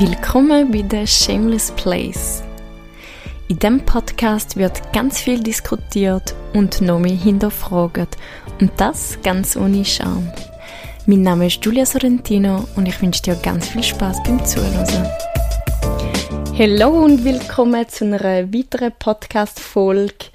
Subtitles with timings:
[0.00, 2.42] Willkommen bei The Shameless Place.
[3.48, 8.16] In diesem Podcast wird ganz viel diskutiert und noch mehr hinterfragt.
[8.62, 10.32] Und das ganz ohne Scham.
[11.04, 15.06] Mein Name ist Julia Sorrentino und ich wünsche dir ganz viel Spaß beim Zuhören.
[16.58, 20.30] Hallo und willkommen zu einer weiteren Podcast-Folge.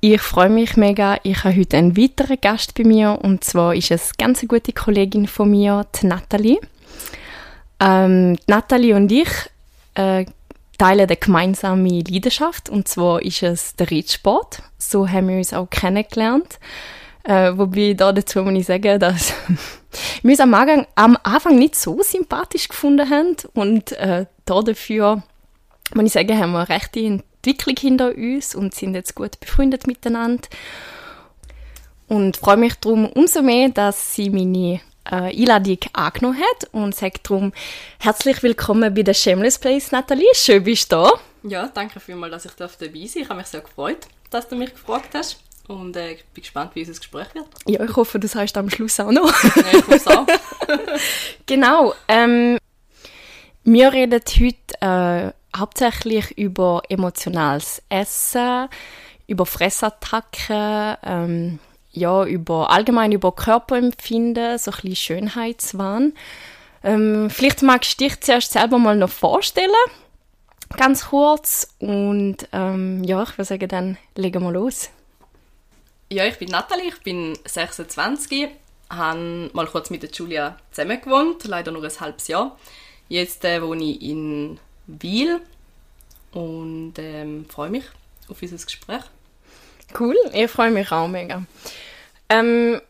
[0.00, 1.18] Ich freue mich mega.
[1.22, 4.72] Ich habe heute einen weiteren Gast bei mir und zwar ist es eine ganz gute
[4.72, 6.60] Kollegin von mir, die Nathalie.
[7.82, 9.28] Ähm, Nathalie und ich
[9.94, 10.24] äh,
[10.78, 14.62] teilen eine gemeinsame Leidenschaft und zwar ist es der Reitsport.
[14.78, 16.60] So haben wir uns auch kennengelernt.
[17.24, 19.32] Äh, wobei da dazu muss ich sagen, dass
[20.22, 25.22] wir uns am Anfang, am Anfang nicht so sympathisch gefunden haben und äh, da dafür
[25.94, 29.86] muss ich sagen, haben wir eine rechte Entwicklung hinter uns und sind jetzt gut befreundet
[29.88, 30.48] miteinander.
[32.06, 37.20] Und freue mich darum umso mehr, dass sie meine äh, Einladung angenommen hat und sage
[37.22, 37.52] darum
[37.98, 40.26] herzlich willkommen bei der Shameless Place, Nathalie.
[40.34, 41.12] Schön bist du da.
[41.42, 43.16] Ja, danke vielmals, dass ich dabei sein darf.
[43.16, 45.40] Ich habe mich sehr gefreut, dass du mich gefragt hast.
[45.68, 47.46] Und äh, ich bin gespannt, wie unser Gespräch wird.
[47.66, 49.32] Ja, ich hoffe, das heißt am Schluss auch noch.
[49.56, 50.26] ja, ich hoffe auch.
[51.46, 51.94] genau.
[52.08, 52.58] Ähm,
[53.64, 58.68] wir reden heute äh, hauptsächlich über emotionales Essen,
[59.26, 61.58] über Fressattacken, ähm,
[61.92, 66.14] ja, über allgemein über Körperempfinden, so ein bisschen Schönheitswahn.
[66.84, 69.70] Ähm, vielleicht magst du dich zuerst selber mal noch vorstellen,
[70.76, 71.68] ganz kurz.
[71.78, 74.90] Und ähm, ja, ich würde sagen, dann legen wir los.
[76.10, 78.48] Ja, ich bin Nathalie, ich bin 26,
[78.90, 82.58] habe mal kurz mit der Julia zusammen gewohnt, leider nur ein halbes Jahr.
[83.08, 85.40] Jetzt äh, wohne ich in Wiel
[86.32, 87.84] und ähm, freue mich
[88.28, 89.02] auf unser Gespräch.
[89.98, 91.44] Cool, ich freue mich auch mega.
[92.32, 92.80] Ähm,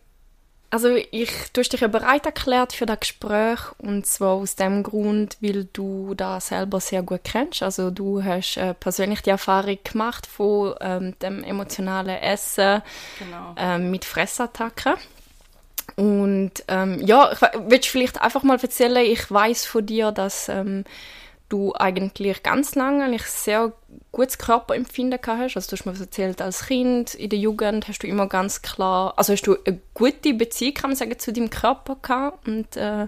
[0.71, 4.83] also ich, du hast dich ja bereit erklärt für das Gespräch und zwar aus dem
[4.83, 7.63] Grund, weil du da selber sehr gut kennst.
[7.63, 12.81] Also du hast äh, persönlich die Erfahrung gemacht von ähm, dem emotionalen Essen
[13.19, 13.55] Genau.
[13.59, 14.95] ähm, mit Fressattacken.
[15.97, 20.49] Und ähm, ja, ich, willst du vielleicht einfach mal erzählen, ich weiß von dir, dass
[20.49, 20.85] ähm,
[21.51, 23.73] du eigentlich ganz lange eigentlich sehr
[24.11, 25.57] gutes Körperempfinden gehabt hast.
[25.57, 29.15] Also du hast mir erzählt, als Kind, in der Jugend hast du immer ganz klar,
[29.17, 32.47] also hast du eine gute Beziehung, kann man sagen, zu deinem Körper gehabt.
[32.47, 33.07] Und äh,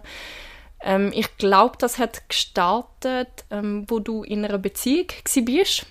[0.83, 5.87] ähm, ich glaube, das hat gestartet, ähm, wo du in einer Beziehung warst,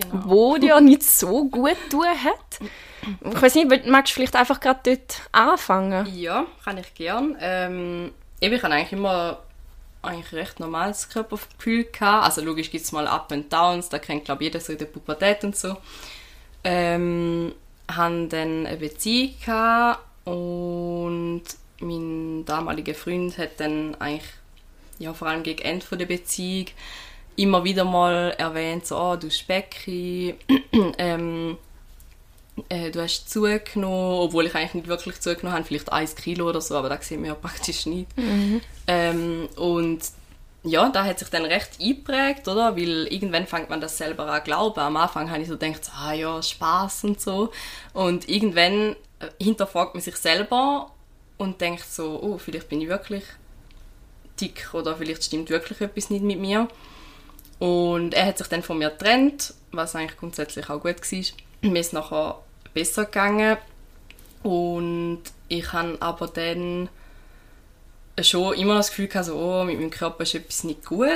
[0.00, 0.22] Genau.
[0.26, 2.68] wo dir nicht so gut tun hat.
[3.32, 6.06] Ich weiß nicht, magst du vielleicht einfach gerade dort anfangen?
[6.14, 7.36] Ja, kann ich gern.
[7.40, 9.42] Ähm, ich habe eigentlich immer
[10.02, 12.24] eigentlich recht normales Körpergefühl gehabt.
[12.24, 14.86] Also logisch gibt es mal Up and Downs, da kennt glaube jeder so in der
[14.86, 15.76] Pubertät und so.
[16.64, 17.54] Ähm,
[17.90, 21.42] haben dann eine Beziehung gehabt und
[21.80, 24.28] mein damaliger Freund hat dann eigentlich
[24.98, 26.66] ja vor allem gegen Ende der Beziehung
[27.36, 30.34] immer wieder mal erwähnt so oh, du Specki
[30.98, 31.56] ähm,
[32.68, 36.60] äh, du hast zugenommen, obwohl ich eigentlich nicht wirklich zugenommen habe, vielleicht 1 Kilo oder
[36.60, 38.08] so, aber das sieht man ja praktisch nicht.
[38.86, 40.00] Ähm, und
[40.64, 42.76] ja, da hat sich dann recht eingeprägt, oder?
[42.76, 44.80] Weil irgendwann fängt man das selber an glauben.
[44.80, 47.52] Am Anfang habe ich so gedacht, ah ja, Spaß und so.
[47.92, 50.90] Und irgendwann äh, hinterfragt man sich selber
[51.36, 53.24] und denkt so, oh, vielleicht bin ich wirklich
[54.40, 56.68] dick oder vielleicht stimmt wirklich etwas nicht mit mir.
[57.58, 61.70] Und er hat sich dann von mir getrennt, was eigentlich grundsätzlich auch gut war.
[61.70, 62.40] Mir ist nachher
[62.78, 63.56] besser gegangen
[64.44, 66.88] und ich habe aber dann
[68.20, 71.12] schon immer das Gefühl gehabt, so, oh, mit meinem Körper ist etwas nicht gut.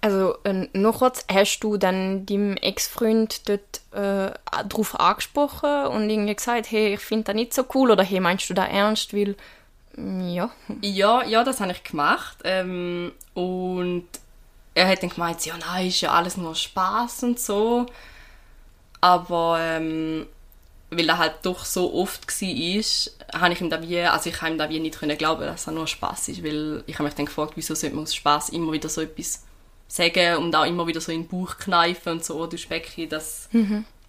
[0.00, 4.32] Also äh, noch kurz, hast du dann deinem Ex-Freund dort äh,
[4.68, 8.48] darauf angesprochen und irgendwie gesagt, hey, ich finde das nicht so cool oder hey, meinst
[8.48, 9.36] du das ernst, weil
[9.96, 10.50] mm, ja.
[10.82, 12.38] Ja, ja, das habe ich gemacht.
[12.44, 14.06] Ähm, und
[14.74, 17.86] er hat dann gemeint, ja, nein, ist ja alles nur Spaß und so.
[19.00, 20.26] Aber ähm,
[20.90, 24.52] weil er halt doch so oft war, habe ich ihm da wie, also ich habe
[24.52, 27.14] ihm da wie nicht können glauben, dass er nur Spaß ist, weil ich habe mich
[27.14, 29.44] dann gefragt, wieso sollte man aus Spaß immer wieder so etwas
[29.88, 33.08] sagen und auch immer wieder so in den Bauch kneifen und so, oh, du Specki,
[33.08, 33.48] das,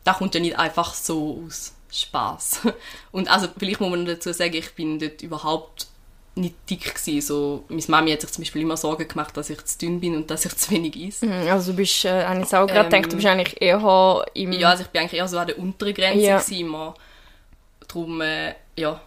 [0.03, 2.61] das kommt ja nicht einfach so aus Spaß.
[3.11, 5.87] Und also vielleicht muss man dazu sagen, ich bin dort überhaupt
[6.35, 7.21] nicht dick gewesen.
[7.21, 10.15] So, meine Mami hat sich zum Beispiel immer Sorgen gemacht, dass ich zu dünn bin
[10.15, 11.25] und dass ich zu wenig esse.
[11.25, 14.25] Mhm, Also du bist, äh, habe ich auch gerade Ähm, gedacht, du bist eigentlich eher
[14.33, 14.51] im...
[14.53, 16.37] Ja, also ich bin eigentlich eher so an der unteren Grenze Ja.
[16.39, 16.93] gewesen, immer.
[17.87, 19.01] Darum, äh, ja,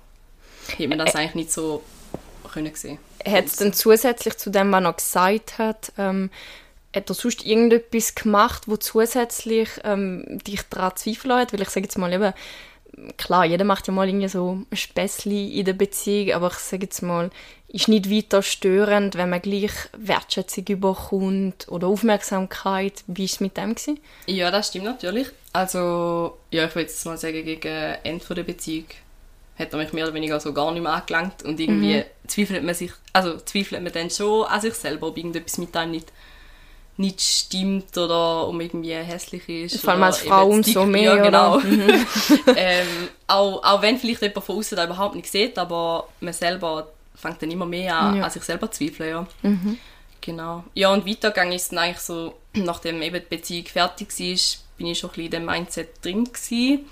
[0.69, 1.83] hätte man das eigentlich nicht so
[2.53, 2.99] können sehen.
[3.27, 6.31] Hat es dann zusätzlich zu dem, was er noch gesagt hat, ähm,
[6.95, 11.53] hat er sonst irgendetwas gemacht, wo zusätzlich ähm, dich daran zweifeln hat?
[11.53, 12.33] Weil ich sage jetzt mal eben,
[13.17, 16.85] klar, jeder macht ja mal irgendwie so ein Späßchen in der Beziehung, aber ich sage
[16.85, 17.31] jetzt mal,
[17.69, 23.03] ist nicht weiter störend, wenn man gleich Wertschätzung überkommt oder Aufmerksamkeit.
[23.09, 23.75] Wie war es mit dem?
[23.75, 23.99] Gewesen?
[24.27, 25.29] Ja, das stimmt natürlich.
[25.53, 28.87] Also, ja, ich würde jetzt mal sagen, gegen Ende der Beziehung
[29.59, 32.05] hat er mich mehr oder weniger so gar nicht mehr angelangt und irgendwie mhm.
[32.27, 35.93] zweifelt man sich, also zweifelt man dann schon an sich selber, ob irgendetwas mit einem
[35.93, 36.13] nicht
[36.97, 39.81] nicht stimmt oder um irgendwie hässlich ist.
[39.81, 41.59] Vor allem als Frau und so mehr, ja, genau.
[41.59, 41.91] Mhm.
[42.57, 42.87] ähm,
[43.27, 47.43] auch, auch wenn vielleicht jemand von außen da überhaupt nicht sieht, aber man selber fängt
[47.43, 48.25] dann immer mehr an, ja.
[48.25, 49.27] an sich selber zu zweifeln, ja.
[49.43, 49.79] Mhm.
[50.21, 50.65] Genau.
[50.75, 54.39] Ja, und weitergegangen ist dann eigentlich so, nachdem eben die Beziehung fertig war,
[54.79, 56.87] bin ich schon ein bisschen in dem Mindset drin gewesen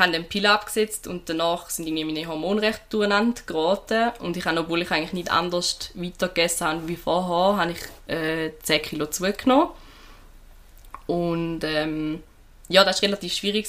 [0.00, 4.10] habe dann Pille abgesetzt und danach sind irgendwie meine Hormone recht durcheinander geraten.
[4.20, 8.50] Und ich habe, obwohl ich eigentlich nicht anders weitergegessen habe wie vorher, habe ich äh,
[8.62, 9.68] 10 Kilo zugenommen.
[11.06, 12.22] Und ähm,
[12.68, 13.68] ja, das war relativ schwierig,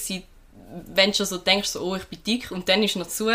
[0.94, 3.28] wenn du schon so denkst, so, oh, ich bin dick und dann ist noch zu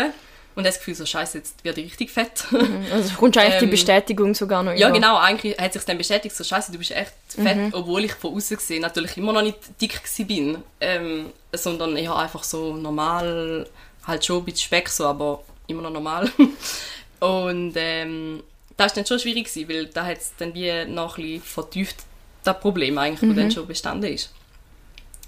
[0.58, 2.44] und das Gefühl so, scheiße, jetzt werde ich richtig fett.
[2.58, 2.86] Mhm.
[2.90, 4.94] Also du eigentlich ähm, die Bestätigung sogar noch Ja, über.
[4.98, 7.70] genau, eigentlich hat sich dann bestätigt, so scheiße, du bist echt fett, mhm.
[7.72, 12.42] obwohl ich von außen gesehen natürlich immer noch nicht dick bin, ähm, sondern ja, einfach
[12.42, 13.68] so normal,
[14.04, 16.28] halt schon ein bisschen Speck so, aber immer noch normal.
[17.20, 18.42] und ähm,
[18.76, 21.42] das war dann schon schwierig, gewesen, weil da hat es dann wie noch ein bisschen
[21.42, 21.96] vertieft,
[22.42, 23.28] das Problem eigentlich, mhm.
[23.28, 24.34] das dann schon bestanden ist.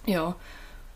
[0.07, 0.35] Ja,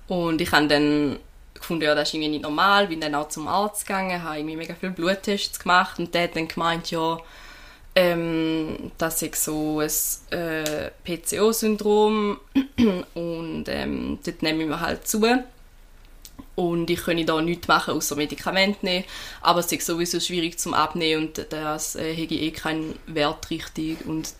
[0.08, 1.18] und ich habe dann
[1.64, 4.56] gefunden, ja, das ist irgendwie nicht normal, bin dann auch zum Arzt gegangen, habe irgendwie
[4.56, 7.18] mega viele Bluttests gemacht und der hat dann gemeint, ja,
[7.96, 12.38] ähm, das ist so ein äh, PCO-Syndrom
[13.14, 15.22] und ähm, dort nehme ich mir halt zu.
[16.56, 19.04] Und ich könnte da nichts machen, außer Medikamente nehmen,
[19.40, 23.50] aber es ist sowieso schwierig zum Abnehmen und das äh, habe ich eh keinen Wert
[23.50, 24.04] richtig.
[24.06, 24.34] Und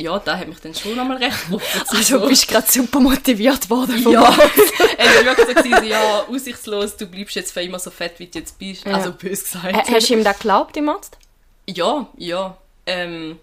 [0.00, 1.36] ja, da hat mich dann schon nochmal recht
[1.88, 4.30] Also du bist gerade super motiviert worden von Ja,
[4.98, 8.38] es war wirklich so, ja, aussichtslos, du bleibst jetzt für immer so fett, wie du
[8.38, 8.86] jetzt bist.
[8.86, 8.94] Ja.
[8.94, 9.74] Also bös gesagt.
[9.74, 11.18] H hast du ihm da geglaubt, im Arzt?
[11.68, 12.56] Ja, ja.
[12.86, 13.38] Ähm,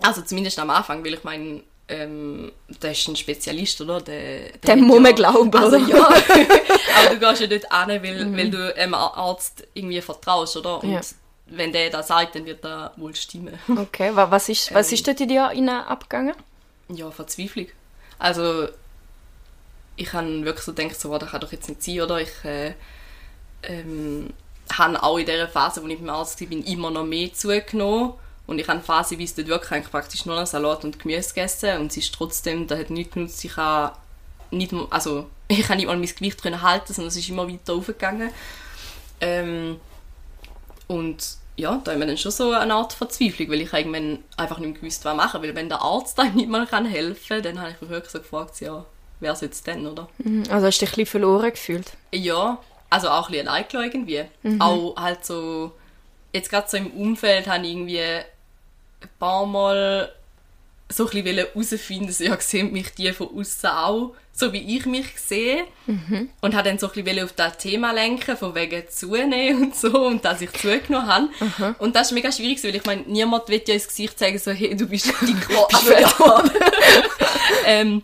[0.00, 2.52] also zumindest am Anfang, weil ich meine, ähm,
[2.82, 4.00] der ist ein Spezialist, oder?
[4.00, 6.06] Der, der Dem muss man ja, glauben, also, ja.
[6.06, 8.36] Aber du gehst ja dort hin, weil, mhm.
[8.36, 10.82] weil du einem Arzt irgendwie vertraust, oder?
[10.82, 11.00] Und ja
[11.56, 13.58] wenn der das sagt, dann wird das wohl stimmen.
[13.68, 15.46] Okay, was ist, was ähm, ist dort in dir
[15.88, 16.34] abgegangen?
[16.88, 17.66] Ja, Verzweiflung.
[18.18, 18.68] Also,
[19.96, 22.20] ich habe wirklich so gedacht, so, oh, das kann doch jetzt nicht sein, oder?
[22.20, 22.74] Ich äh,
[23.62, 24.32] ähm,
[24.72, 28.14] habe auch in der Phase, wo ich beim Arzt war, immer noch mehr zugenommen.
[28.46, 31.78] Und ich habe phasenweise dort wirklich eigentlich praktisch nur noch Salat und Gemüse gegessen.
[31.78, 33.44] Und es ist trotzdem, das hat nichts genutzt.
[33.44, 33.96] Ich habe
[34.50, 38.30] nicht, also, ich habe nicht mal mein Gewicht halten, sondern es ist immer weiter aufgegangen.
[39.20, 39.80] Ähm,
[40.88, 44.58] und ja, da haben wir dann schon so eine Art Verzweiflung, weil ich irgendwann einfach
[44.58, 45.42] nicht mehr gewusst, was machen.
[45.42, 48.18] Weil wenn der Arzt einem nicht mal helfen kann, dann habe ich mich wirklich so
[48.18, 48.84] gefragt, ja,
[49.20, 50.08] wer ist jetzt denn, oder?
[50.18, 50.44] Mhm.
[50.50, 51.92] Also hast du dich ein bisschen verloren gefühlt?
[52.12, 52.58] Ja,
[52.90, 54.24] also auch ein bisschen allein irgendwie.
[54.42, 54.60] Mhm.
[54.60, 55.72] Auch halt so,
[56.32, 60.10] jetzt gerade so im Umfeld habe ich irgendwie ein paar Mal
[60.92, 64.86] so ein bisschen herausfinden, so, ja, sehen mich die von außen auch so wie ich
[64.86, 65.64] mich sehe.
[65.86, 66.30] Mhm.
[66.40, 70.06] Und habe dann so ein bisschen auf das Thema lenken, von wegen zunehmen und so,
[70.06, 71.28] und dass ich zugenommen habe.
[71.40, 71.74] Mhm.
[71.78, 74.50] Und das ist mega schwierig, weil ich meine, niemand will ja ins Gesicht sagen, so,
[74.50, 76.50] hey, du bist dick geworden.
[77.66, 78.02] ähm,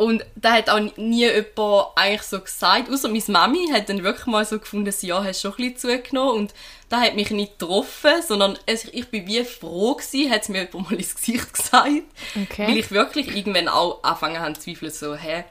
[0.00, 4.26] und da hat auch nie jemand eigentlich so gesagt, außer meine Mami hat dann wirklich
[4.26, 6.54] mal so gefunden, sie ja, hast schon ein bisschen zugenommen und
[6.88, 10.90] da hat mich nicht getroffen, sondern ich bin wie froh gewesen, hat es mir jemand
[10.90, 11.90] mal ins Gesicht gesagt,
[12.34, 12.66] okay.
[12.66, 15.44] weil ich wirklich irgendwann auch angefangen habe zu zweifeln, so, hä,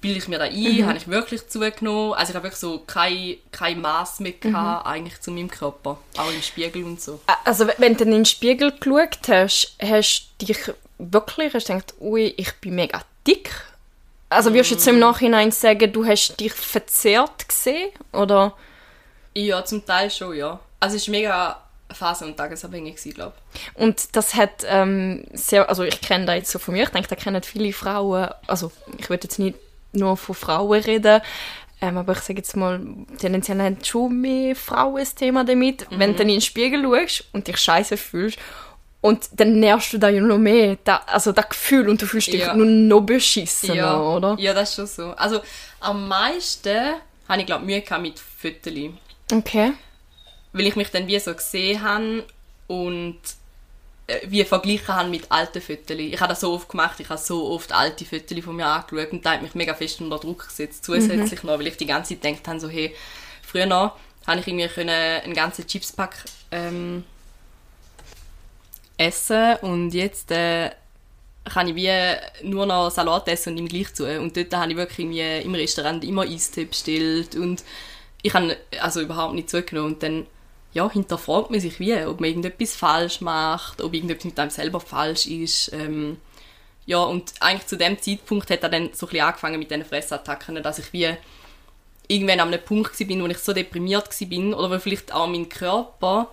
[0.00, 0.86] bilde ich mir da ein, mhm.
[0.86, 4.90] habe ich wirklich zugenommen, also ich habe wirklich so kein, kein Maß mehr gehabt, mhm.
[4.90, 7.20] eigentlich zu meinem Körper, auch im Spiegel und so.
[7.44, 11.94] Also wenn du in den Spiegel geschaut hast, hast du dich wirklich, hast du gedacht,
[12.00, 13.50] ui, ich bin mega dick?
[14.28, 18.54] Also würdest du jetzt im Nachhinein sagen, du hast dich verzerrt gesehen, oder?
[19.34, 20.58] Ja, zum Teil schon, ja.
[20.80, 23.80] Also es war mega phasen- und tagesabhängig, glaube ich.
[23.80, 27.08] Und das hat ähm, sehr, also ich kenne das jetzt so von mir, ich denke,
[27.08, 29.56] da kennen viele Frauen, also ich würde jetzt nicht
[29.92, 31.20] nur von Frauen reden,
[31.80, 32.80] ähm, aber ich sage jetzt mal,
[33.18, 35.98] tendenziell haben schon mehr Frauen ein Thema damit, mhm.
[35.98, 38.38] wenn du dann in den Spiegel schaust und dich scheiße fühlst
[39.06, 42.26] und dann nervst du da ja noch mehr, da, also das Gefühl, und du fühlst
[42.28, 42.54] dich ja.
[42.54, 44.00] nur noch beschissen, ja.
[44.00, 44.36] oder?
[44.38, 45.10] Ja, das ist schon so.
[45.12, 45.40] Also
[45.80, 46.94] am meisten
[47.28, 48.72] habe ich, glaube Mühe mit Fotos.
[49.32, 49.72] Okay.
[50.52, 52.24] Weil ich mich dann wie so gesehen habe
[52.66, 53.20] und
[54.08, 55.96] äh, wie verglichen habe mit alten Fotos.
[55.96, 59.12] Ich habe das so oft gemacht, ich habe so oft alte Fotos von mir angeschaut
[59.12, 61.50] und da hat mich mega fest unter Druck gesetzt, zusätzlich mhm.
[61.50, 62.94] noch, weil ich die ganze Zeit gedacht habe, so hey,
[63.42, 63.96] früher noch
[64.26, 66.16] habe ich irgendwie einen ganzen Chipspack
[66.50, 67.04] ähm,
[68.96, 70.70] essen und jetzt äh,
[71.44, 71.90] kann ich wie
[72.42, 74.04] nur noch Salat essen und ihm gleich zu.
[74.18, 77.64] Und dort habe ich wirklich irgendwie im Restaurant immer Eistee bestellt und
[78.22, 79.94] ich habe also überhaupt nicht zugenommen.
[79.94, 80.26] Und dann
[80.72, 84.80] ja, hinterfragt man sich wie, ob man irgendetwas falsch macht, ob irgendetwas mit einem selber
[84.80, 85.72] falsch ist.
[85.72, 86.18] Ähm,
[86.84, 89.84] ja, und eigentlich zu dem Zeitpunkt hat er dann so ein bisschen angefangen mit diesen
[89.84, 91.16] Fressattacken, dass ich wie
[92.08, 95.48] irgendwann an einem Punkt war, wo ich so deprimiert war oder wo vielleicht auch mein
[95.48, 96.28] Körper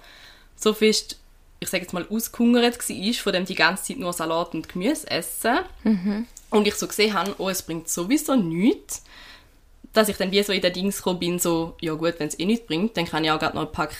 [0.55, 1.17] so fest,
[1.63, 5.09] ich sage jetzt mal, ausgehungert war, von dem die ganze Zeit nur Salat und Gemüse
[5.09, 5.59] essen.
[5.83, 6.27] Mhm.
[6.49, 9.03] Und ich so gesehen habe, oh, es bringt sowieso nichts,
[9.93, 12.37] dass ich dann wie so in den Dings gekommen bin, so, ja gut, wenn es
[12.39, 13.95] eh nichts bringt, dann kann ich auch gerade noch ein Packung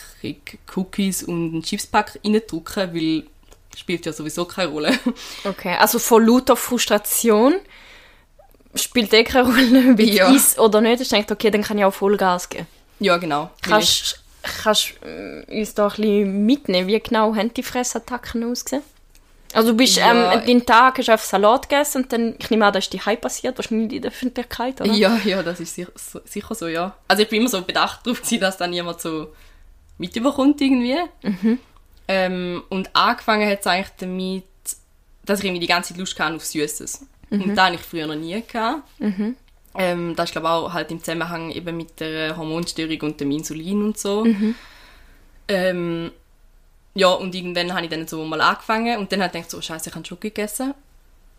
[0.76, 3.24] Cookies und einen Chipspack reindrücken, weil
[3.76, 4.98] spielt ja sowieso keine Rolle.
[5.44, 7.56] Okay, also von lauter Frustration
[8.76, 10.32] spielt eh keine Rolle, ob ich Ja.
[10.34, 11.02] is oder nicht.
[11.02, 12.68] Ich denke, okay, dann kann ich auch Vollgas geben.
[13.00, 13.52] Ja, genau.
[13.62, 14.23] Kannst
[14.64, 18.84] kannst äh, uns da ein bisschen mitnehmen, wie genau haben die Fressattacken ausgesehen?
[19.54, 20.34] Also du bist, Ja.
[20.34, 22.94] ähm, den Tag hast du einfach Salat gegessen und dann, ich nehme an, das ist
[22.94, 24.92] die Hype passiert, wahrscheinlich in der Öffentlichkeit, oder?
[24.92, 26.96] Ja, ja, das ist sicher so, sicher so, ja.
[27.08, 29.28] Also ich bin immer so bedacht darauf gewesen, dass dann jemand so
[30.00, 30.98] mitüberkommt irgendwie.
[32.08, 34.44] Ähm, und angefangen hat es eigentlich damit,
[35.24, 37.06] dass ich irgendwie die ganze Zeit Lust hatte auf Süßes.
[37.30, 38.42] Und das hatte ich früher noch nie.
[38.42, 38.82] Gehabt.
[39.76, 43.84] Ähm, das ist glaube auch halt im Zusammenhang eben mit der Hormonstörung und dem Insulin
[43.84, 44.26] und so.
[45.48, 46.12] Ähm,
[46.96, 49.62] ja, und irgendwann habe ich dann so mal angefangen und dann habe ich gedacht, so,
[49.62, 50.74] scheiße, ich habe Schoki gegessen.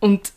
[0.01, 0.33] Und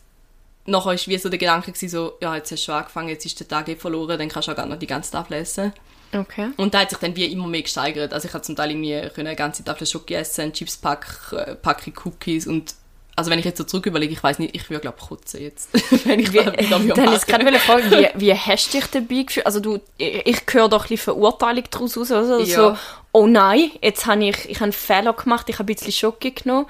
[0.66, 3.26] nachher war wie so der Gedanke, gewesen, so, ja, jetzt hast du schon angefangen, jetzt
[3.26, 5.72] ist der Tag eh verloren, dann kannst du auch gar noch die ganze Tafel essen.
[6.12, 6.50] Okay.
[6.56, 8.14] Und da hat sich dann wie immer mehr gesteigert.
[8.14, 11.54] Also ich habe zum Teil irgendwie können eine ganze Tafel Schoki essen, einen Chipspack, äh,
[11.56, 12.74] Packung Cookies und
[13.18, 15.70] also wenn ich jetzt so zurück überlege, ich weiß nicht, ich würde glaube kotzen jetzt,
[16.06, 17.26] wenn ich Wie, mir dann ist mache.
[17.26, 19.44] gerade eine Frage, wie, wie hast du dich dabei gefühlt?
[19.44, 22.40] Also du, ich, ich höre doch ein bisschen Verurteilung daraus raus, oder?
[22.40, 22.56] Ja.
[22.56, 22.76] So,
[23.10, 26.30] oh nein, jetzt habe ich, ich habe einen Fehler gemacht, ich habe ein bisschen Schoki
[26.30, 26.66] genommen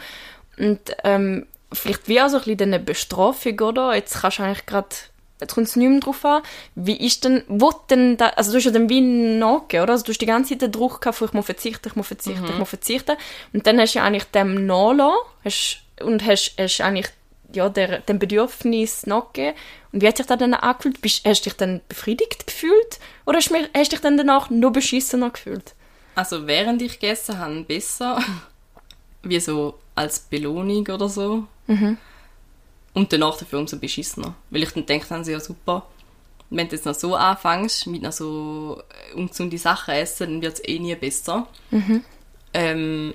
[0.56, 3.94] und ähm, vielleicht wie auch so ein bisschen eine Bestrafung, oder?
[3.94, 4.88] Jetzt kannst du eigentlich gerade,
[5.42, 6.42] jetzt kommt es nicht mehr drauf an,
[6.74, 9.92] wie ist denn, wo denn da, also du hast ja dann wie nachgegeben, oder?
[9.92, 12.46] Also du hast die ganze Zeit den Druck gehabt, ich muss verzichten, ich muss verzichten,
[12.48, 13.16] ich muss verzichten
[13.52, 17.08] und dann hast du ja eigentlich dem nachgelassen, hast, und hast, hast eigentlich
[17.52, 19.56] ja, der, dem Bedürfnis nachgegeben.
[19.92, 21.00] Und wie hat sich das dann angefühlt?
[21.00, 22.98] Bist, hast du dich dann befriedigt gefühlt?
[23.24, 25.74] Oder hast, du dich dann danach noch beschissener gefühlt?
[26.14, 28.22] Also während ich gegessen habe, besser.
[29.22, 31.46] Wie so als Belohnung oder so.
[32.94, 34.34] Und danach dafür umso beschissener.
[34.50, 35.86] Weil ich dann denke, dann ja super,
[36.50, 40.54] wenn du jetzt noch so anfängst, mit noch so äh, ungesunde Sachen essen, dann wird
[40.54, 41.46] es eh nie besser.
[42.54, 43.14] Ähm,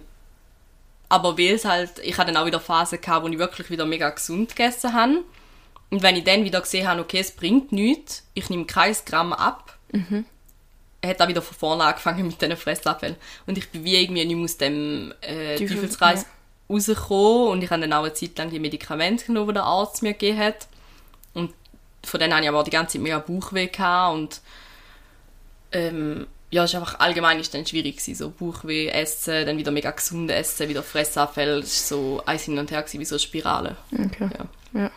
[1.14, 3.86] aber weil es halt, ich hatte dann auch wieder Phasen gehabt, wo ich wirklich wieder
[3.86, 5.24] mega gesund gegessen habe.
[5.92, 9.32] Und wenn ich dann wieder gesehen habe, okay, es bringt nichts, ich nehme kein Gramm
[9.32, 9.78] ab,
[11.06, 13.16] hat auch wieder von vorne angefangen mit diesen Fressapfeln.
[13.46, 16.26] Und ich bin wie irgendwie nicht mehr aus dem äh, Teufel- Teufelskreis
[16.68, 17.50] rausgekommen.
[17.50, 20.14] Und ich habe dann auch eine Zeit lang die Medikamente genommen, die der Arzt mir
[20.14, 20.68] gegeben hat.
[21.36, 21.54] Und
[22.04, 24.16] von denen hatte ich aber die ganze Zeit mega Bauchweh gehabt.
[24.16, 24.42] Und
[25.74, 28.14] ähm, ja, es ist einfach allgemein ist dann schwierig gewesen.
[28.14, 31.60] So Bauchweh, Essen, dann wieder mega gesund essen, wieder Fressapfel.
[31.60, 33.76] Es war so eins hin und her gewesen, wie so eine Spirale.
[33.92, 34.30] Okay.
[34.38, 34.82] Ja.
[34.82, 34.92] Ja.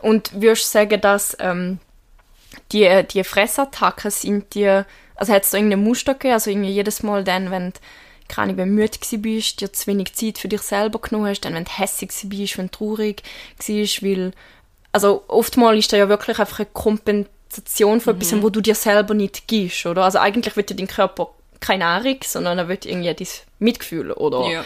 [0.00, 1.80] Und würdest du sagen, dass ähm,
[2.72, 4.86] die, die Fressattacken sind dir,
[5.16, 6.32] also hat es da irgendein Muster gegeben?
[6.32, 7.80] Also irgendwie jedes Mal dann, wenn du,
[8.28, 11.42] keine Ahnung, wenn du müde bist, dir zu wenig Zeit für dich selber genommen hast,
[11.42, 13.22] dann wenn du hässig bist, wenn du traurig
[13.58, 14.32] warst, weil,
[14.92, 16.68] also oftmals ist da ja wirklich einfach eine
[17.56, 20.04] Kompensation von etwas, wo du dir selber nicht gibst, oder?
[20.04, 23.26] Also eigentlich will ja dein Körper keine Nahrung, sondern er will irgendwie dein
[23.58, 24.64] Mitgefühl oder Ja.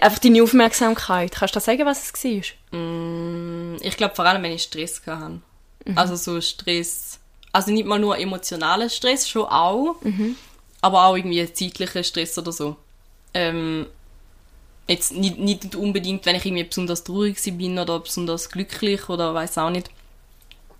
[0.00, 1.32] einfach deine Aufmerksamkeit.
[1.32, 3.78] Kannst du sagen, was es war?
[3.86, 5.40] Ich glaube vor allem, wenn ich Stress hatte.
[5.94, 7.18] Also so Stress,
[7.52, 9.96] also nicht mal nur emotionalen Stress, schon auch,
[10.80, 12.76] aber auch irgendwie zeitlicher Stress oder so.
[13.34, 13.86] Ähm,
[14.88, 19.58] jetzt nicht, nicht unbedingt, wenn ich irgendwie besonders traurig bin oder besonders glücklich oder weiß
[19.58, 19.90] auch nicht.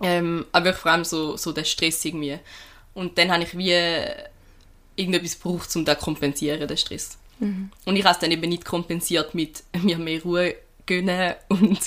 [0.03, 2.39] Ähm, aber vor allem so, so der Stress irgendwie.
[2.95, 3.73] Und dann habe ich wie
[4.97, 7.17] irgendetwas gebraucht, um das kompensieren, den Stress.
[7.41, 10.55] Und ich habe es dann eben nicht kompensiert mit mir mehr Ruhe
[10.87, 11.81] gönnen und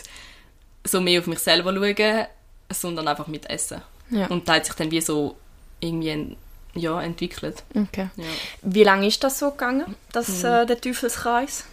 [0.84, 2.26] so mehr auf mich selber schauen,
[2.74, 3.82] sondern einfach mit Essen.
[4.10, 4.28] Ja.
[4.28, 5.36] Und da hat sich dann wie so
[5.80, 6.38] irgendwie en-
[6.74, 7.64] ja, entwickelt.
[7.74, 8.10] Okay.
[8.18, 8.24] Ja.
[8.64, 11.64] Wie lange ist das so gegangen, das, äh, der Teufelskreis?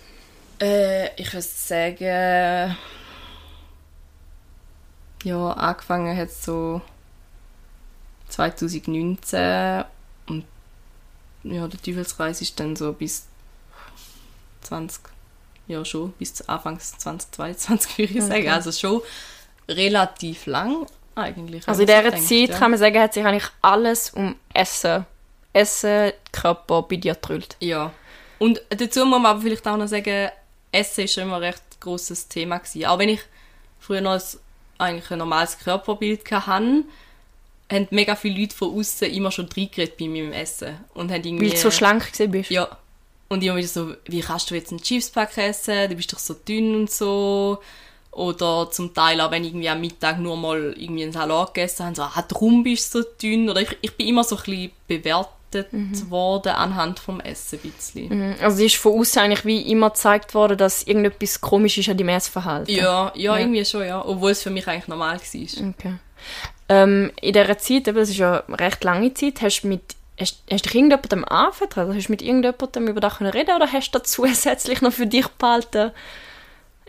[0.60, 2.76] Äh, ich würde sagen,
[5.24, 6.80] ja, angefangen hat so
[8.28, 9.84] 2019
[10.26, 10.44] und
[11.44, 13.26] ja, der Teufelskreis ist dann so bis
[14.62, 15.02] 20,
[15.66, 18.42] ja schon, bis Anfangs 2022 würde ich sagen.
[18.42, 18.48] Okay.
[18.48, 19.02] Also schon
[19.68, 21.66] relativ lang eigentlich.
[21.68, 22.58] Also in dieser so Zeit denkt, ja.
[22.58, 25.04] kann man sagen, hat sich eigentlich alles um Essen,
[25.52, 27.56] Essen, Körper bei dir gedrüllt.
[27.60, 27.92] Ja.
[28.38, 30.30] Und dazu muss man aber vielleicht auch noch sagen,
[30.72, 32.86] Essen ist immer ein recht grosses Thema gewesen.
[32.86, 33.20] Auch wenn ich
[33.78, 34.22] früher noch ein,
[34.82, 36.84] eigentlich ein normales Körperbild hatte,
[37.70, 40.76] haben mega viele Leute von außen immer schon reingeredet bei meinem Essen.
[40.94, 42.50] Und haben irgendwie, Weil du so schlank bist.
[42.50, 42.76] Ja.
[43.28, 45.88] Und immer wieder so, wie kannst du jetzt einen Chipspack essen?
[45.88, 47.58] Du bist doch so dünn und so.
[48.10, 51.94] Oder zum Teil auch, wenn irgendwie am Mittag nur mal irgendwie einen Salat gegessen haben,
[51.94, 53.48] so, ah, darum bist du so dünn.
[53.48, 55.32] Oder ich, ich bin immer so ein bisschen bewertet
[55.70, 56.10] Mhm.
[56.10, 58.08] worden anhand vom Essen ein bisschen.
[58.08, 58.34] Mhm.
[58.40, 61.96] Also es ist von außen eigentlich wie immer gezeigt worden, dass irgendetwas komisch ist an
[61.96, 62.74] deinem Essverhalten.
[62.74, 64.04] Ja, ja, irgendwie schon, ja.
[64.04, 65.68] Obwohl es für mich eigentlich normal war.
[65.68, 65.94] Okay.
[66.68, 69.82] Ähm, in dieser Zeit, eben, das ist ja eine recht lange Zeit, hast du mit
[70.20, 71.86] Hast, hast du dich irgendjemandem anvertraut?
[71.86, 74.92] Also hast du mit irgendjemandem über das können reden oder hast du das zusätzlich noch
[74.92, 75.90] für dich behalten?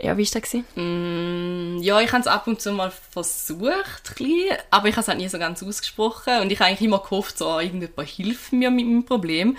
[0.01, 0.53] Ja, wie war das?
[0.75, 5.07] Mm, ja, ich habe es ab und zu mal versucht, bisschen, aber ich habe es
[5.07, 6.41] halt nie so ganz ausgesprochen.
[6.41, 9.57] Und ich habe eigentlich immer gehofft, so, ah, irgendjemand hilft mir mit meinem Problem.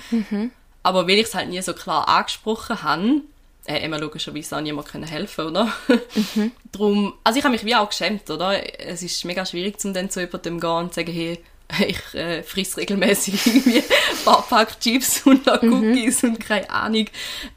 [0.83, 3.23] Aber weil ich es halt nie so klar angesprochen habe,
[3.67, 5.73] äh, immer logischerweise auch niemand können helfen, oder?
[6.73, 8.61] Drum, also ich habe mich wie auch geschämt, oder?
[8.81, 11.43] Es ist mega schwierig, um dann zu jemandem gehen und zu sagen, hey,
[11.87, 17.07] ich äh, friss regelmäßig irgendwie ein paar Pack Chips und noch Cookies und keine Ahnung.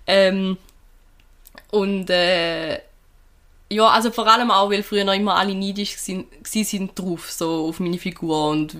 [0.05, 0.57] Ähm,
[1.71, 2.79] und äh,
[3.69, 7.67] ja, also vor allem auch, weil früher noch immer alle neidisch sind, sind drauf, so
[7.67, 8.75] auf meine Figur und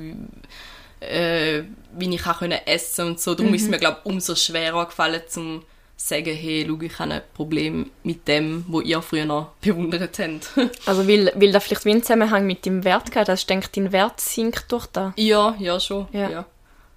[1.00, 1.63] äh,
[1.98, 3.36] wie ich auch können essen und so.
[3.36, 5.63] Darum ist es mir, glaube ich, umso schwerer gefallen, zum
[5.98, 10.51] sagen, hey, schau, ich habe ein Problem mit dem, wo ihr früher noch bewundert habt.
[10.86, 13.70] Also weil, weil da vielleicht wie ein Zusammenhang mit dem Wert geht, dass du denkst,
[13.74, 15.13] dein Wert sinkt durch da.
[15.17, 16.08] ja, ja, schon.
[16.13, 16.29] Ja.
[16.29, 16.46] Ja.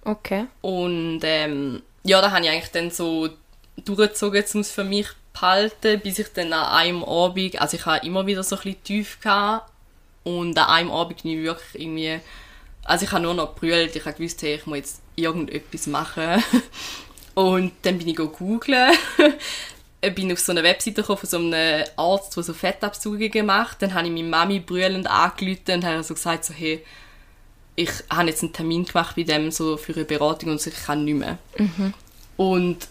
[0.03, 0.45] Okay.
[0.61, 3.29] Und ähm, ja, da habe ich eigentlich dann so
[3.83, 7.85] durchgezogen, um es für mich zu behalten, bis ich dann an einem Abend, also ich
[7.85, 9.71] habe immer wieder so ein bisschen tief gehabt
[10.23, 12.19] und an einem Abend bin ich wirklich irgendwie,
[12.83, 16.43] also ich habe nur noch gebrüllt, ich habe gewusst, hey, ich muss jetzt irgendetwas machen.
[17.33, 18.91] Und dann bin ich googeln,
[20.15, 23.81] bin auf so eine Webseite gekommen von so einem Arzt, der so Fettabsugungen macht.
[23.81, 26.83] Dann habe ich meine Mami brüllend angerufen und habe so gesagt, so, hey,
[27.75, 30.83] ich habe jetzt einen Termin gemacht bei dem so für eine Beratung und so, ich
[30.83, 31.37] kann nicht mehr.
[32.35, 32.87] Und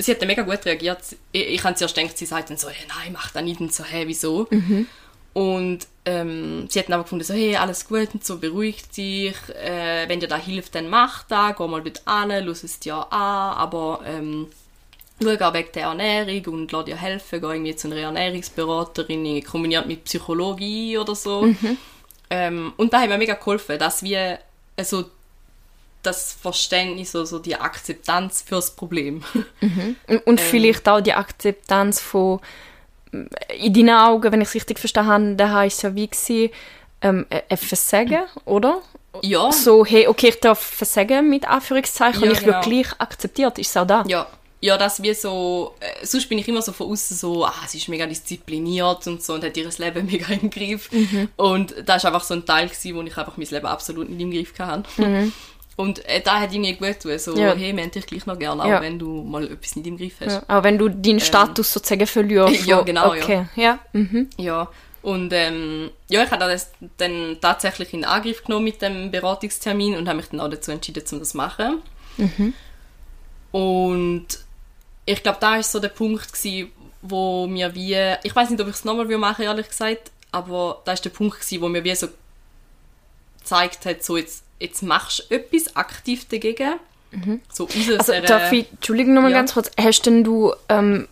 [0.00, 0.98] sie hat mega gut reagiert.
[1.32, 3.72] Ich, ich habe zuerst gedacht, sie sagt dann so, hey, nein, mach das nicht und
[3.72, 4.46] so, hey, wieso?
[5.32, 9.36] Und ähm, sie hat dann aber gefunden, so, hey, alles gut und so, beruhig dich,
[9.50, 12.96] äh, wenn dir da hilft, dann mach das, geh mal dort an, lass es dir
[13.12, 14.48] an, aber ähm,
[15.22, 19.86] schau auch wegen der Ernährung und lass dir helfen, geh irgendwie zu einer Ernährungsberaterin, kombiniert
[19.86, 21.42] mit Psychologie oder so.
[22.32, 24.38] Ähm, und da hat mir mega geholfen, dass wir
[24.76, 25.04] also
[26.02, 29.22] das Verständnis, also die Akzeptanz fürs Problem.
[30.06, 32.40] Und, und vielleicht auch die Akzeptanz von,
[33.12, 36.50] in deinen Augen, wenn ich es richtig verstanden habe, da war es ja wie gewesen,
[37.02, 38.82] ähm, ein Versagen, oder?
[39.22, 42.52] ja, So, hey, okay, ich darf versagen mit Anführungszeichen Ja, und ich genau.
[42.54, 44.04] werde gleich akzeptiert, ist es auch da?
[44.06, 44.26] ja.
[44.62, 47.78] Ja, das wie so, äh, sonst bin ich immer so von außen so, ah, sie
[47.78, 50.92] ist mega diszipliniert und so und hat ihr Leben mega im Griff.
[50.92, 51.30] Mhm.
[51.36, 54.20] Und das war einfach so ein Teil, gewesen, wo ich einfach mein Leben absolut nicht
[54.20, 54.84] im Griff hatte.
[55.80, 57.38] Und äh, da hat irgendwie gut getan, so, Mhm.
[57.38, 57.54] Ja.
[57.54, 58.80] hey, wir haben dich gleich noch gerne, auch Ja.
[58.80, 60.32] wenn du mal etwas nicht im Griff hast.
[60.32, 62.60] Ja, aber wenn du deinen Status sozusagen verlierst.
[62.60, 62.66] Ähm.
[62.66, 63.22] Ja, genau, ja.
[63.22, 63.78] Okay, ja.
[63.92, 64.28] Mhm.
[64.36, 64.68] Ja,
[65.02, 70.06] und ähm, ja, ich habe das dann tatsächlich in Angriff genommen mit dem Beratungstermin und
[70.08, 71.78] habe mich dann auch dazu entschieden, um das zu machen.
[73.52, 74.26] Und
[75.06, 76.70] ich glaube, da war so der Punkt, gewesen,
[77.02, 80.92] wo mir wie, ich weiß nicht, ob ich es nochmal machen ehrlich gesagt, aber da
[80.92, 82.08] ist der Punkt, gewesen, wo mir wie so
[83.40, 86.74] gezeigt hat, so jetzt, jetzt machst du etwas aktiv dagegen.
[87.52, 89.38] So aus Also, darf ich, Entschuldigung nochmal Ja.
[89.38, 91.08] ganz kurz, hast denn du, ähm,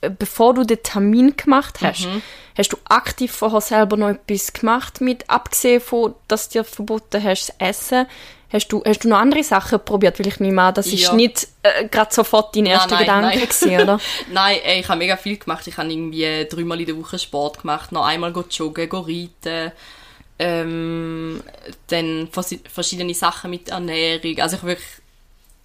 [0.00, 2.22] äh, bevor du den Termin gemacht hast, Mhm.
[2.56, 7.22] hast du aktiv vorher selber noch etwas gemacht mit, abgesehen von, dass du dir verboten
[7.24, 8.06] hast, Essen,
[8.52, 10.20] hast du, hast du noch andere Sachen probiert?
[10.20, 11.14] Weil ich nehme an, das ist Ja.
[11.14, 14.00] nicht äh, gerade sofort dein erster Gedanke gewesen, oder?
[14.28, 15.66] Nein, ey, ich habe mega viel gemacht.
[15.66, 19.72] Ich habe irgendwie dreimal in der Woche Sport gemacht, noch einmal go joggen, go reiten,
[20.42, 21.42] ähm,
[21.88, 22.28] dann
[22.72, 24.38] verschiedene Sachen mit Ernährung.
[24.40, 24.88] Also ich wirklich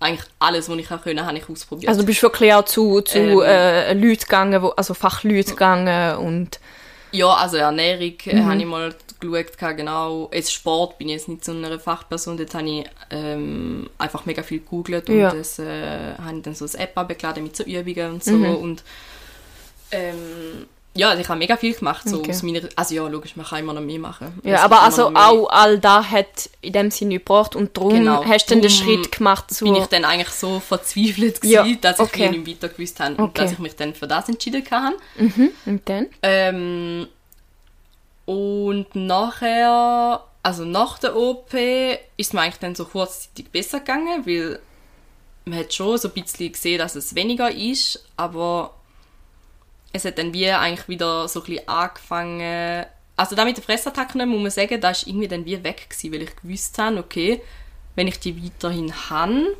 [0.01, 1.87] eigentlich alles, was ich auch können, habe ich ausprobiert.
[1.87, 3.41] Also du bist wirklich auch zu, zu Ähm.
[3.41, 6.59] äh, Leuten gegangen, wo, also Fachleute gegangen und
[7.11, 8.45] ja, also Ernährung äh, Mhm.
[8.45, 10.29] habe ich mal geschaut, genau.
[10.33, 14.43] Jetzt Sport bin ich jetzt nicht so eine Fachperson, dort habe ich ähm, einfach mega
[14.43, 15.31] viel gegoogelt und Ja.
[15.31, 18.55] das äh, habe ich dann so eine App abgeladen mit so Übungen und so Mhm.
[18.57, 18.83] und
[19.91, 22.31] ähm, ja, also ich habe mega viel gemacht, so Okay.
[22.31, 24.39] aus meiner, also ja, logisch, man kann immer noch mehr machen.
[24.43, 28.23] ja, aber also auch all da hat in dem Sinne nicht gebraucht und darum Genau,
[28.25, 29.65] hast du dann den Schritt gemacht zu...
[29.65, 32.29] bin ich dann eigentlich so verzweifelt Ja, gewesen, dass ich okay.
[32.29, 33.21] nicht weiter gewusst habe Okay.
[33.23, 34.95] und dass ich mich dann für das entschieden habe.
[35.65, 36.07] und dann?
[36.23, 37.07] Ähm,
[38.25, 41.53] und nachher, also nach der OP,
[42.17, 44.59] ist mir eigentlich dann so kurzzeitig besser gegangen, weil
[45.45, 48.73] man hat schon so ein bisschen gesehen, dass es weniger ist, aber
[49.95, 52.85] es hat dann wie eigentlich wieder so ein bisschen angefangen,
[53.17, 56.13] also da mit den Fressattacken muss man sagen, da ist irgendwie dann wie weg gewesen,
[56.13, 57.41] weil ich gewusst habe, okay,
[57.95, 59.55] wenn ich die weiterhin habe,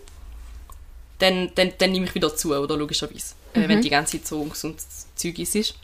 [1.20, 3.64] dann, dann, dann nehme ich wieder zu, oder logischerweise, mhm.
[3.64, 4.82] äh, wenn die ganze Zeit so ungesund
[5.16, 5.76] Zeug ist.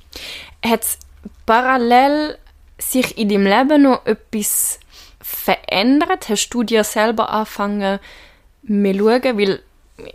[0.65, 0.97] Hat es
[1.45, 2.37] parallel
[2.77, 4.79] sich in deinem Leben noch etwas
[5.21, 6.27] verändert?
[6.27, 7.99] Hast du dir selber angefangen,
[8.63, 9.37] mehr schauen?
[9.37, 9.63] Weil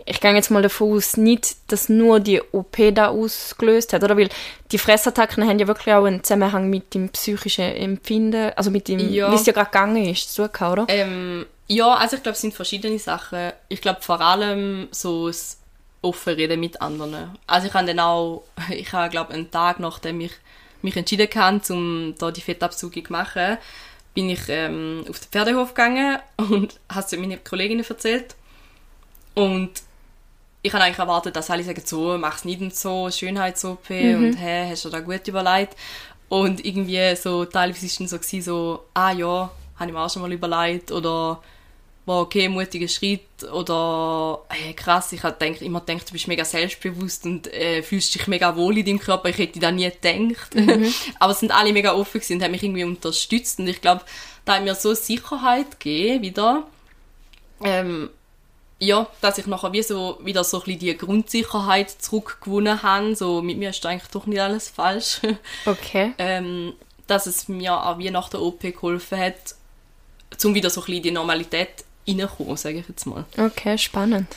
[0.05, 4.17] ich gehe jetzt mal davon aus, nicht, dass nur die OP da ausgelöst hat, oder?
[4.17, 4.29] Weil
[4.71, 8.99] die Fressattacken haben ja wirklich auch einen Zusammenhang mit dem psychischen Empfinden, also mit dem,
[8.99, 9.31] ja.
[9.31, 10.85] wie es ja gerade gegangen ist, zu oder?
[10.87, 13.51] Ähm, ja, also ich glaube, es sind verschiedene Sachen.
[13.69, 15.57] Ich glaube vor allem so das
[16.01, 17.37] offen reden mit anderen.
[17.45, 20.31] Also ich habe dann auch, ich habe glaube einen Tag nachdem ich
[20.81, 23.57] mich entschieden habe, um da die Fettabsaugung zu machen,
[24.13, 28.35] bin ich ähm, auf den Pferdehof gegangen und habe es meinen Kolleginnen erzählt.
[29.37, 29.69] Und
[30.63, 34.15] ich habe eigentlich erwartet, dass alle sagen, so, mach es nicht und so, Schönheits-OP mhm.
[34.15, 35.75] und hey, hast du da gut überlegt?
[36.27, 40.09] Und irgendwie so, teilweise war es dann so, so, ah ja, habe ich mir auch
[40.09, 41.41] schon mal überlegt oder
[42.05, 47.25] war okay, mutiger Schritt oder hey, krass, ich habe immer gedacht, du bist mega selbstbewusst
[47.25, 49.29] und äh, fühlst dich mega wohl in deinem Körper.
[49.29, 50.55] Ich hätte das nie gedacht.
[50.55, 50.91] Mhm.
[51.19, 54.01] Aber es sind alle mega offen und haben mich irgendwie unterstützt und ich glaube,
[54.45, 56.65] da hat mir so Sicherheit gegeben wieder,
[57.63, 58.09] ähm,
[58.79, 63.15] ja, dass ich nachher wie so wieder so ein bisschen die Grundsicherheit zurückgewonnen habe.
[63.15, 65.21] So, mit mir ist eigentlich doch nicht alles falsch.
[65.65, 66.13] Okay.
[66.17, 66.73] ähm,
[67.07, 69.55] dass es mir auch wie nach der OP geholfen hat,
[70.43, 73.25] um wieder so ein bisschen die Normalität reinkommen, sage ich jetzt mal.
[73.37, 74.27] Okay, spannend.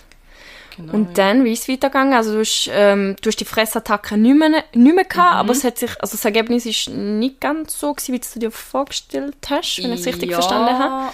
[0.77, 2.15] Genau, und dann, wie ist es weitergegangen?
[2.15, 5.41] Also du hast, ähm, du hast die Fressattacke nicht mehr, nicht mehr gehabt, mhm.
[5.41, 8.51] aber es hat sich, also das Ergebnis ist nicht ganz so gewesen, wie du dir
[8.51, 11.13] vorgestellt hast, wenn ich es richtig ja, verstanden habe.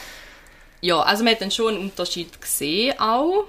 [0.81, 3.47] Ja, also man hat dann schon einen Unterschied gesehen auch.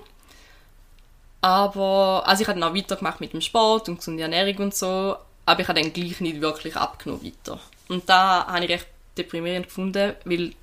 [1.41, 5.15] Aber, also ich habe dann auch weitergemacht mit dem Sport und gesunde Ernährung und so,
[5.45, 7.59] aber ich habe dann gleich nicht wirklich abgenommen weiter.
[7.87, 8.87] Und da habe ich recht
[9.17, 10.53] deprimierend gefunden, weil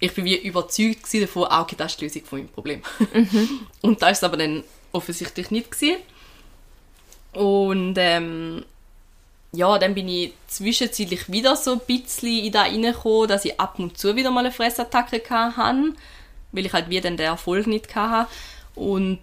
[0.00, 2.82] ich bin wie überzeugt davon, ah, okay, das ist die Lösung von meinem Problem.
[3.12, 3.66] Mhm.
[3.82, 5.96] Und das ist aber dann offensichtlich nicht gewesen.
[7.32, 8.64] Und ähm,
[9.54, 13.78] ja, dann bin ich zwischenzeitlich wieder so ein bisschen in da reingekommen, dass ich ab
[13.78, 15.94] und zu wieder mal eine Fressattacke hatte,
[16.52, 18.28] weil ich halt wie dann den Erfolg nicht hatte.
[18.74, 19.20] Und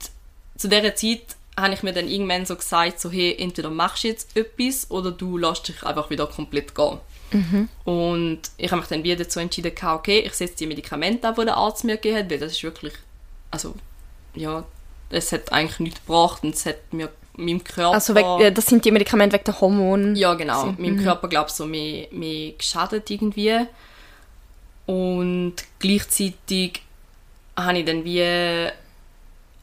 [0.57, 1.21] zu dieser Zeit
[1.57, 5.11] habe ich mir dann irgendwann so gesagt, so hey, entweder machst du jetzt etwas oder
[5.11, 6.99] du lässt dich einfach wieder komplett gehen.
[7.31, 7.69] Mhm.
[7.85, 11.45] Und ich habe mich dann wieder dazu entschieden, okay, ich setze die Medikamente ab, die
[11.45, 12.93] der Arzt mir gegeben hat, weil das ist wirklich,
[13.49, 13.75] also,
[14.35, 14.65] ja,
[15.09, 17.93] es hat eigentlich nichts gebracht und es hat mir meinem Körper...
[17.93, 20.17] Also weg, das sind die Medikamente wegen der Hormone?
[20.17, 20.61] Ja, genau.
[20.61, 20.75] So.
[20.77, 21.03] Meinem mhm.
[21.03, 23.67] Körper, glaube ich, so mehr, mehr geschadet irgendwie.
[24.85, 26.81] Und gleichzeitig
[27.55, 28.69] habe ich dann wie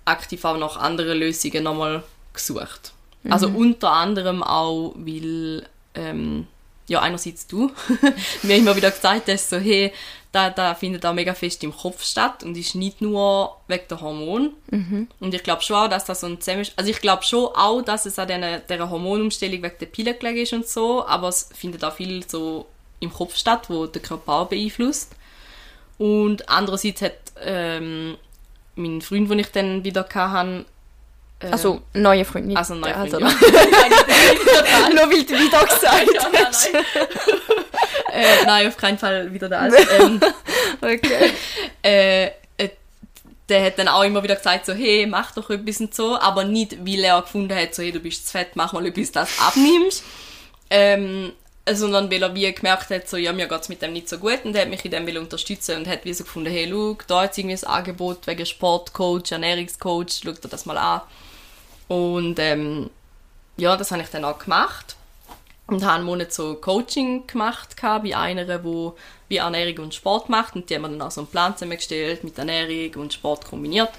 [0.05, 2.03] aktiv auch nach anderen Lösungen nochmal
[2.33, 2.93] gesucht.
[3.23, 3.33] Mhm.
[3.33, 6.47] Also unter anderem auch, weil ähm,
[6.87, 7.71] ja, einerseits du
[8.43, 9.93] mir immer wieder gesagt hast, so, hey,
[10.33, 14.01] da, da findet auch mega fest im Kopf statt und ist nicht nur wegen der
[14.01, 14.53] Hormon.
[14.71, 15.09] Mhm.
[15.21, 17.81] Und ich glaube schon auch, dass das so ein Zusammenhang Also ich glaube schon auch,
[17.83, 21.49] dass es an dieser, dieser Hormonumstellung wegen der Pille gelegen ist und so, aber es
[21.55, 22.67] findet auch viel so
[23.01, 25.15] im Kopf statt, wo der Körper auch beeinflusst.
[25.97, 28.17] Und andererseits hat ähm,
[28.77, 30.67] mein Freund, den ich dann wieder hatte,
[31.41, 32.57] ähm, also, neue Freunde.
[32.57, 33.17] Also, neue Freunde.
[33.17, 34.89] Also, ja.
[34.91, 36.71] Nur weil du wieder gesagt hast.
[38.13, 39.67] äh, nein, auf keinen Fall wieder da.
[39.67, 40.21] Ähm,
[40.81, 41.33] okay.
[41.83, 42.71] Äh, äh,
[43.49, 46.43] der hat dann auch immer wieder gesagt, so, hey, mach doch etwas und so, aber
[46.43, 49.39] nicht, weil er gefunden hat, so, hey, du bist zu fett, mach mal etwas, das
[49.39, 50.03] abnimmst.
[50.71, 51.33] Ähm,
[51.71, 54.19] sondern weil er wie gemerkt hat, so, ja, mir geht es mit dem nicht so
[54.19, 56.67] gut und er hat mich in dem will unterstützen und hat wie so gefunden, hey,
[56.69, 61.03] schau, da ist irgendwie ein Angebot wegen Sportcoach, Ernährungscoach, schau dir das mal an.
[61.89, 62.91] Und ähm,
[63.57, 64.97] ja, das habe ich dann auch gemacht.
[65.67, 68.97] Und habe einen Monat so Coaching gemacht bei einer, wo
[69.29, 70.55] wie Ernährung und Sport macht.
[70.55, 73.91] Und die haben mir dann auch so einen Plan zusammengestellt mit Ernährung und Sport kombiniert.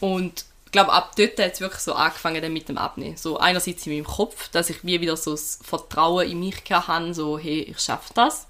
[0.00, 3.16] Und ich glaube ab dort hat es wirklich so angefangen mit dem Abnehmen.
[3.16, 7.14] So einerseits in meinem Kopf dass ich wie wieder so das Vertrauen in mich hatte
[7.14, 8.46] so hey ich schaffe das.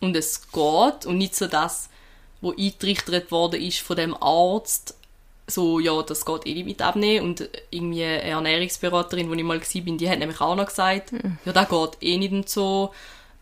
[0.00, 1.06] Und es geht.
[1.06, 1.88] Und nicht so das
[2.40, 4.94] wo eingetrichtert worden ist von dem Arzt
[5.46, 7.26] so, ja, das geht eh nicht mit abnehmen.
[7.26, 11.38] Und irgendwie eine Ernährungsberaterin, die ich mal war, die hat nämlich auch noch gesagt, mhm.
[11.44, 12.92] ja, das geht eh nicht und so.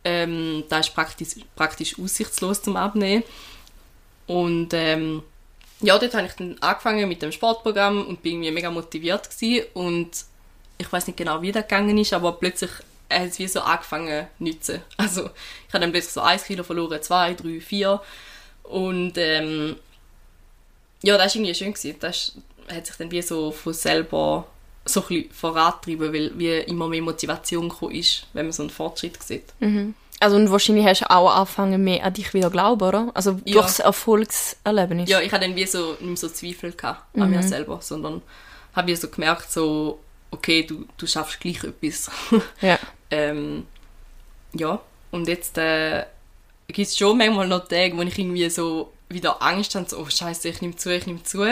[0.05, 3.25] Ähm, das ist praktisch, praktisch aussichtslos zum Abnehmen.
[4.27, 5.23] Und ähm,
[5.81, 9.67] ja, dort habe ich dann angefangen mit dem Sportprogramm und bin irgendwie mega motiviert gewesen.
[9.75, 10.11] Und
[10.79, 12.71] ich weiß nicht genau, wie das gegangen ist, aber plötzlich
[13.11, 14.83] hat es wie so angefangen zu nützen.
[14.97, 15.31] Also
[15.69, 18.01] ich habe dann plötzlich so 1 Kilo verloren, 2, 3, 4
[18.65, 19.77] und ähm,
[21.05, 21.73] ja, das war irgendwie schön.
[21.73, 21.97] Gewesen.
[22.01, 22.33] Das
[22.73, 24.47] hat sich dann wie so von selber
[24.87, 29.23] so ein bisschen vorantrieben, weil wie immer mehr Motivation ist, wenn man so einen Fortschritt
[29.23, 29.45] sieht.
[29.61, 29.95] Mhm.
[30.21, 33.11] Also und wahrscheinlich hast du auch angefangen mehr an dich wieder glauben, oder?
[33.15, 33.55] Also Ja.
[33.61, 35.09] durchs Erfolgserlebnis.
[35.11, 37.37] Ja, ich hatte dann wie so nicht mehr so Zweifel gehabt an Mhm.
[37.37, 38.23] mir selber, sondern
[38.75, 42.11] habe ich so gemerkt, so, okay, du, du schaffst gleich etwas.
[42.61, 42.79] Ja.
[43.11, 43.67] ähm,
[44.55, 46.05] ja, und jetzt äh,
[46.69, 50.07] gibt es schon manchmal noch Tage, wo ich irgendwie so wieder Angst habe, so, oh
[50.09, 51.43] Scheiße, ich nehme zu, ich nehme zu.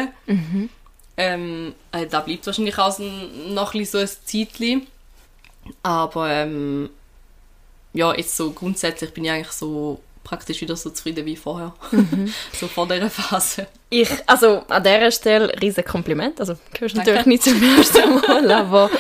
[1.17, 4.87] Ähm, äh, da bleibt wahrscheinlich auch noch ein bisschen so ein Zeitchen.
[5.83, 6.91] Aber ähm,
[7.93, 11.75] ja, jetzt so grundsätzlich bin ich eigentlich so praktisch wieder so zufrieden wie vorher.
[12.59, 13.67] so vor dieser Phase.
[13.91, 16.41] Ich, also an dieser Stelle riesen Kompliment.
[16.41, 18.91] Also gehörst natürlich nicht zum ersten Mal, aber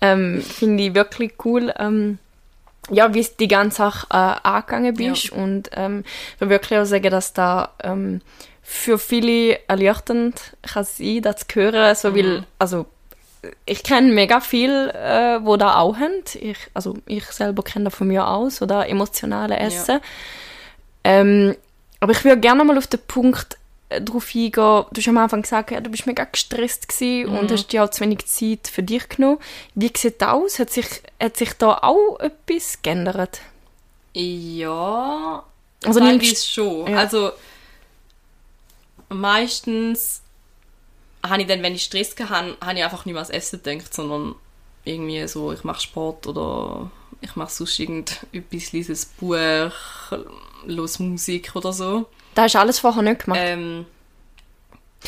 [0.00, 2.18] ähm, finde ich wirklich cool, ähm,
[2.90, 6.84] ja, wie du die ganze Sache äh, angegangen bist und ähm, ich will wirklich auch
[6.84, 8.20] sagen, dass da ähm,
[8.62, 12.86] für viele erleichternd kann sein, das zu hören, so weil, also
[13.66, 16.22] ich kenne mega viel, äh, wo da auch haben.
[16.34, 20.00] Ich, also ich selber kenne das von mir auch, so da emotionale Essen.
[21.04, 21.56] Ähm,
[22.00, 23.56] aber ich würde gerne mal auf den Punkt
[23.92, 24.52] äh, drauf eingehen.
[24.52, 27.90] Du hast am Anfang gesagt, ja, du bist mega gestresst gewesen und hast dir auch
[27.90, 29.38] zu wenig Zeit für dich genommen.
[29.74, 30.58] Wie sieht das aus?
[30.58, 30.86] Hat sich,
[31.20, 33.40] hat sich da auch etwas geändert?
[34.14, 35.44] Ja,
[35.84, 36.90] Also teilweise schon.
[36.90, 36.98] Ja.
[36.98, 37.32] Also
[39.08, 40.22] meistens
[41.22, 43.94] habe ich dann, wenn ich Stress hatte, habe ich einfach nicht mehr ans Essen gedacht,
[43.94, 44.34] sondern
[44.84, 50.18] irgendwie so, ich mache Sport oder ich mache sonst irgendetwas, lese ein Buch,
[50.66, 52.06] los Musik oder so.
[52.34, 53.40] Da hast du alles vorher nicht gemacht.
[53.42, 53.86] Ähm,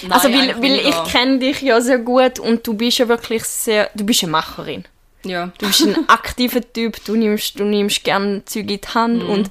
[0.03, 3.45] nein, also weil, weil ich kenne dich ja sehr gut und du bist ja wirklich
[3.45, 4.85] sehr, du bist eine Macherin.
[5.25, 5.51] Ja.
[5.59, 9.31] Du bist ein aktiver Typ, du nimmst, du nimmst gerne Züge in die Hand Mhm.
[9.31, 9.51] und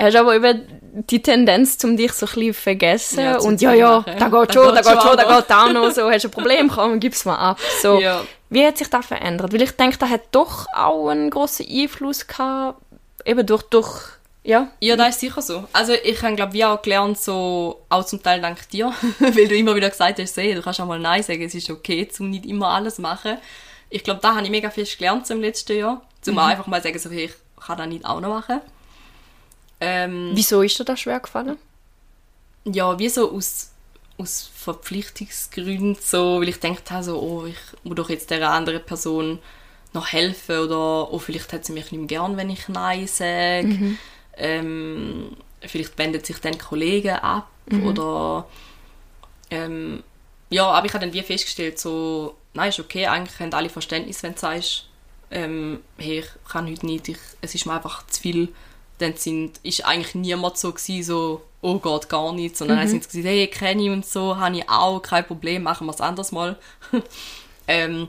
[0.00, 0.62] hast aber eben
[1.10, 4.74] die Tendenz, um dich so ein bisschen vergessen Ja, und ja, ja, da geht schon,
[4.74, 7.24] da geht schon schon, da geht auch noch, so, hast du ein Problem, komm, gib's
[7.24, 7.58] mal ab.
[7.82, 7.98] So.
[8.00, 8.22] Ja.
[8.50, 9.52] Wie hat sich das verändert?
[9.52, 12.80] Weil ich denke, das hat doch auch einen grossen Einfluss gehabt,
[13.24, 14.00] eben durch, durch,
[14.44, 15.68] ja, Ja, das ist sicher so.
[15.72, 19.56] Also ich habe, glaube ich, auch gelernt, so, auch zum Teil dank dir, weil du
[19.56, 22.30] immer wieder gesagt hast, hey, du kannst auch mal Nein sagen, es ist okay, zum
[22.30, 23.38] nicht immer alles machen.
[23.90, 26.82] Ich glaube, da habe ich mega viel gelernt im letzten Jahr, zum auch einfach mal
[26.82, 28.60] sagen, so, hey, ich kann das nicht auch noch machen.
[29.80, 31.58] Ähm, wieso ist dir das schwer gefallen?
[32.64, 33.70] ja, wie so aus,
[34.18, 38.84] aus Verpflichtungsgründen, so, weil ich gedacht habe, so, oh, ich muss doch jetzt dieser anderen
[38.84, 39.38] Person
[39.92, 43.96] noch helfen oder oh, vielleicht hat sie mich nicht mehr gern, wenn ich Nein sage.
[44.36, 47.48] Ähm, vielleicht wendet sich dann Kollegen ab
[47.84, 48.46] oder
[49.50, 50.02] ähm,
[50.48, 54.22] ja, aber ich habe dann wie festgestellt, so, nein, ist okay, eigentlich haben alle Verständnis,
[54.22, 54.86] wenn du sagst,
[55.30, 58.48] ähm, hey, ich kann heute nicht, ich, es ist mir einfach zu viel.
[58.98, 63.04] Dann sind, ist eigentlich niemand so gewesen, so, oh Gott, gar nicht, sondern dann sind
[63.04, 66.00] sie gesagt, hey, kenne ich und so, habe ich auch, kein Problem, machen wir es
[66.00, 66.58] anders mal.
[67.66, 68.08] ähm,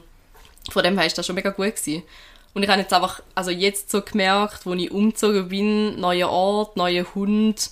[0.70, 2.04] von dem her ist das schon mega gut gewesen.
[2.54, 6.78] Und ich habe jetzt einfach, also jetzt so gemerkt, wo ich umgezogen bin, neuer Ort,
[6.78, 7.72] neuer Hund,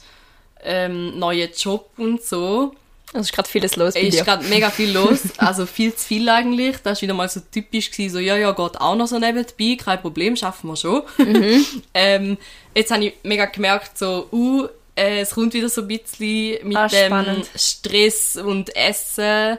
[0.64, 2.74] ähm, neuer Job und so,
[3.14, 4.24] Es ist gerade vieles los bei es ist dir.
[4.26, 6.78] gerade mega viel los, also viel zu viel eigentlich.
[6.78, 9.78] Das war wieder mal so typisch, gewesen, so ja, ja, geht auch noch so nebenbei,
[9.84, 11.04] kein Problem, schaffen wir schon.
[11.94, 12.38] ähm,
[12.74, 16.78] jetzt habe ich mega gemerkt, so, uh, äh, es kommt wieder so ein bisschen mit
[16.78, 17.50] Ah, dem spannend.
[17.56, 19.58] Stress und Essen,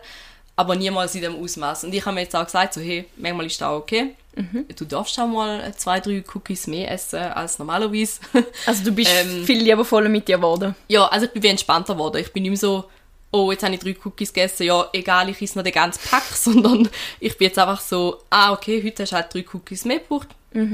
[0.57, 1.85] aber niemals in dem Ausmaß.
[1.85, 4.15] Und ich habe mir jetzt auch gesagt, so, hey, manchmal ist das auch okay.
[4.35, 4.67] Mhm.
[4.77, 8.21] Du darfst auch mal zwei, drei Cookies mehr essen als normalerweise.
[8.67, 10.75] Also du bist Ähm, viel liebevoller mit dir geworden.
[10.89, 12.17] Ja, also ich bin wie entspannter geworden.
[12.19, 12.85] Ich bin nicht mehr so,
[13.31, 16.23] oh, jetzt habe ich drei Cookies gegessen, ja, egal, ich esse noch den ganzen Pack,
[16.35, 16.89] sondern
[17.21, 20.29] ich bin jetzt einfach so, ah, okay, heute hast du halt drei Cookies mehr gebraucht,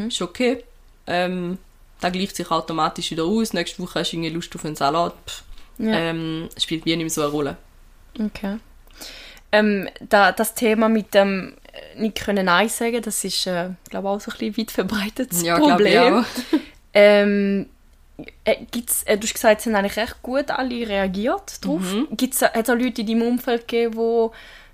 [0.09, 0.63] ist okay.
[1.07, 1.59] Ähm,
[2.01, 3.53] da gleicht sich automatisch wieder aus.
[3.55, 5.15] Nächste Woche hast du irgendwie Lust auf einen Salat.
[5.27, 5.43] Pff,
[5.79, 5.93] Ja.
[5.95, 7.57] ähm, spielt wie nicht mehr so eine Rolle.
[8.21, 8.59] Okay.
[9.53, 11.55] Ähm, da, das Thema mit dem
[11.97, 15.59] nicht können Nein sagen, das ist, äh, glaube auch so ein bisschen weit verbreitetes Ja,
[15.59, 16.25] Problem.
[16.95, 17.67] Ähm,
[18.45, 21.81] äh, gibt's, äh, du hast gesagt, es sind eigentlich recht gut alle reagiert drauf.
[21.83, 22.09] Mhm.
[22.17, 24.29] Gibt's, äh, hat es auch Leute in deinem Umfeld gegeben, die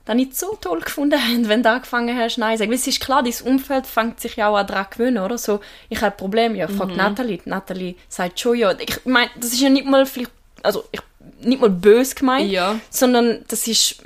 [0.07, 2.71] das nicht so toll gefunden haben, wenn du angefangen hast, Nein zu sagen?
[2.71, 5.37] Weil es ist klar, dein Umfeld fängt sich ja auch an daran gewöhnen, oder?
[5.37, 6.77] So, ich habe ein Problem, ja, Mhm.
[6.77, 7.39] frag Nathalie.
[7.45, 8.73] Die Nathalie sagt schon ja.
[8.79, 10.31] Ich meine, das ist ja nicht mal vielleicht,
[10.63, 11.01] also ich,
[11.41, 12.79] nicht mal böse gemeint, Ja.
[12.91, 13.97] sondern das ist,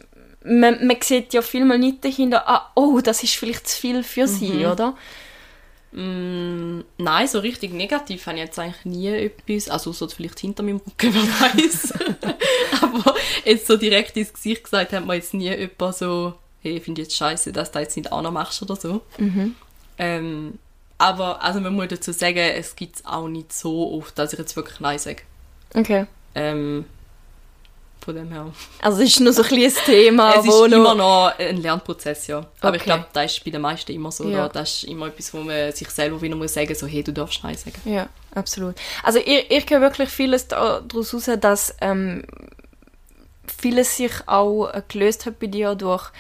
[0.48, 4.26] man, man sieht ja vielmal nicht dahinter, ah, oh, das ist vielleicht zu viel für
[4.26, 4.64] sie, Mhm.
[4.66, 4.96] oder?
[5.92, 10.62] Mm, nein, so richtig negativ habe ich jetzt eigentlich nie etwas, also so vielleicht hinter
[10.62, 11.94] meinem Rücken, wer weiß.
[12.82, 16.82] Aber jetzt so direkt ins Gesicht gesagt hat man jetzt nie jemand so, hey, ich
[16.84, 19.00] finde jetzt scheiße, dass du das jetzt nicht auch noch machst oder so.
[19.98, 20.58] Ähm,
[20.98, 24.38] aber also man muss dazu sagen, es gibt es auch nicht so oft, dass ich
[24.38, 25.22] jetzt wirklich Nein sage.
[25.74, 26.06] Okay.
[26.34, 26.84] Ähm,
[28.04, 28.50] Von dem her.
[28.80, 31.28] Also es ist nur so ein ein Thema, es ist wo immer noch...
[31.30, 32.38] noch ein Lernprozess, ja.
[32.61, 32.84] Aber ich Okay.
[32.90, 34.28] glaube, das ist bei den meisten immer so.
[34.28, 34.44] Ja.
[34.44, 34.48] Oder?
[34.50, 37.42] Das ist immer etwas, wo man sich selber wieder muss sagen so, hey, du darfst
[37.44, 37.80] Nein sagen.
[37.84, 38.76] Ja, absolut.
[39.02, 42.24] Also ich, ich höre wirklich vieles da- daraus raus, dass ähm,
[43.61, 46.11] vieles sich auch äh, gelöst hat bei dir durch,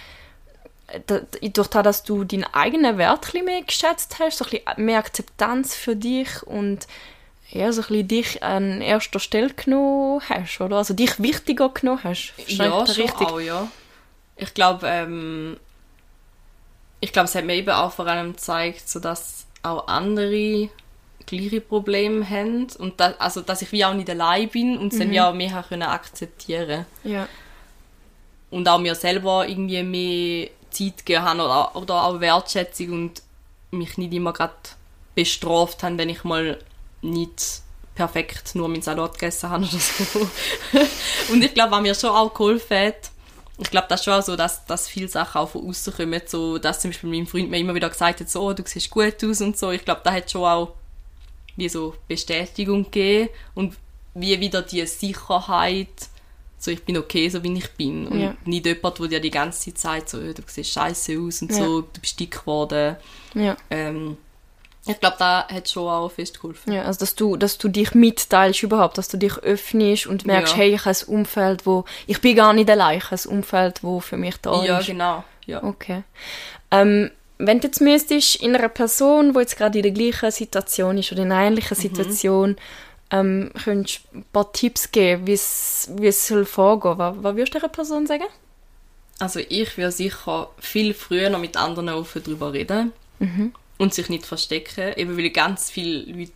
[0.88, 1.00] äh,
[1.50, 5.74] durch das, dass du deinen eigenen Wert ein mehr geschätzt hast, so ein mehr Akzeptanz
[5.74, 6.86] für dich und
[7.50, 10.76] ja, so ein bisschen dich an erster Stelle genommen hast, oder?
[10.76, 12.34] Also dich wichtiger genommen hast.
[12.46, 13.68] Ja, schon auch, ja.
[14.36, 15.56] Ich glaube, ähm,
[17.00, 20.68] ich glaube, es hat mir eben auch vor allem gezeigt, so dass auch andere
[21.26, 24.98] gleiche Probleme haben und da, also dass ich wie auch nicht allein bin und es
[24.98, 27.28] dann wie auch mehr können akzeptieren Ja.
[28.50, 33.22] und auch mir selber irgendwie mehr Zeit gegeben haben oder, oder auch Wertschätzung und
[33.70, 34.54] mich nicht immer gerade
[35.14, 36.58] bestraft haben, wenn ich mal
[37.02, 37.62] nicht
[37.94, 40.30] perfekt nur meinen Salat gegessen habe oder so.
[41.32, 43.10] und ich glaube, was mir schon auch geholfen hat,
[43.60, 46.20] ich glaube, das ist schon auch so, dass, dass viele Sachen auch von außen kommen,
[46.26, 48.88] so, dass zum Beispiel mein Freund mir immer wieder gesagt hat, so, oh, du siehst
[48.90, 49.72] gut aus und so.
[49.72, 50.74] Ich glaube, da hat schon auch
[51.56, 53.76] wie so Bestätigung gegeben und
[54.14, 55.88] wie wieder die Sicherheit,
[56.56, 58.06] so ich bin okay, so wie ich bin.
[58.06, 58.34] Und Ja.
[58.44, 61.58] nicht jemand, der dir die ganze Zeit sagt, so, du siehst scheiße aus und Ja.
[61.58, 62.96] so, du bist dick geworden.
[63.34, 63.56] Ja.
[63.70, 64.16] Ähm,
[64.88, 66.72] ich glaube, da hat schon auch fest geholfen.
[66.72, 70.54] Ja, also dass du, dass du dich mitteilst überhaupt, dass du dich öffnest und merkst,
[70.54, 70.58] Ja.
[70.60, 73.82] hey, ich habe ein Umfeld, wo ich bin gar nicht allein, ich habe ein Umfeld,
[73.82, 74.86] wo für mich da Ja, ist.
[74.86, 75.24] genau.
[75.46, 75.62] Ja.
[75.62, 76.02] Okay.
[76.70, 80.98] Ähm, wenn du jetzt müsstest, in einer Person, die jetzt gerade in der gleichen Situation
[80.98, 81.82] ist oder in einer ähnlichen Mhm.
[81.82, 82.56] Situation,
[83.10, 85.88] ähm, könntest du ein paar Tipps geben, wie es
[86.26, 86.98] soll vorgehen.
[86.98, 88.24] Was, was würdest du dieser Person sagen?
[89.20, 93.52] Also ich würde sicher viel früher noch mit anderen offen darüber reden Mhm.
[93.78, 96.32] Und sich nicht verstecken, eben weil ganz viele Leute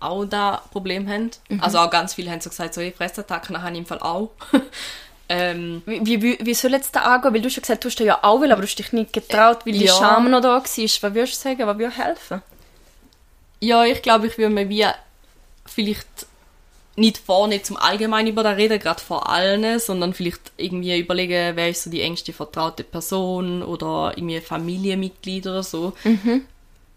[0.00, 1.30] auch da Problem haben.
[1.48, 1.60] Mhm.
[1.60, 4.30] Also auch ganz viele haben so gesagt, so hey, Fressattacken habe ich im Fall auch.
[5.28, 7.34] ähm, Wie, wie, wie- soll jetzt da angehen?
[7.34, 9.12] Weil du hast ja gesagt, du hast ja auch will, aber du hast dich nicht
[9.12, 9.94] getraut, weil die Ja.
[9.94, 10.62] Scham noch da war.
[10.62, 11.66] Was würdest du sagen?
[11.66, 12.42] Was würde helfen?
[13.60, 14.86] ja, ich glaube, ich würde mir wie
[15.66, 16.06] vielleicht
[16.94, 21.68] nicht vorne zum Allgemeinen über da reden, gerade vor allen, sondern vielleicht irgendwie überlegen, wer
[21.68, 25.92] ist so die engste vertraute Person oder irgendwie Familienmitglied oder so,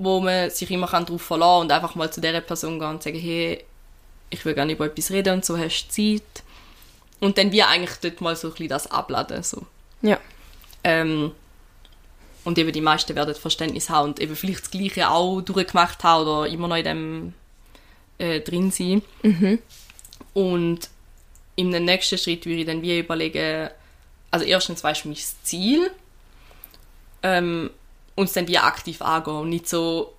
[0.03, 2.89] wo man sich immer kann darauf verlassen kann und einfach mal zu dieser Person gehen
[2.89, 3.63] und sagen, hey,
[4.29, 6.43] ich will gerne über etwas reden und so hast du Zeit.
[7.19, 9.65] Und dann wie eigentlich dort mal so ein bisschen das abladen, so.
[10.01, 10.19] Ja.
[10.83, 11.31] Ähm,
[12.43, 16.27] und eben die meisten werden Verständnis haben und eben vielleicht das Gleiche auch durchgemacht haben
[16.27, 17.33] oder immer noch in dem
[18.17, 19.03] äh, drin sein.
[20.33, 20.89] Und
[21.55, 23.69] im nächsten Schritt würde ich dann wie überlegen,
[24.31, 25.91] also erstens weißt du mein Ziel
[27.21, 27.69] ähm,
[28.15, 30.13] und es dann wie aktiv angehen und nicht so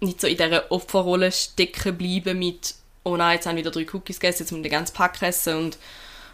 [0.00, 2.74] nicht so in dieser Opferrolle stecken bleiben mit
[3.06, 5.56] oh nein, jetzt haben wieder drei Cookies gegessen, jetzt muss ich den ganzen Pack essen
[5.56, 5.78] und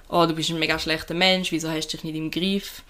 [0.09, 2.83] oh, du bist ein mega schlechter Mensch, wieso hast du dich nicht im Griff?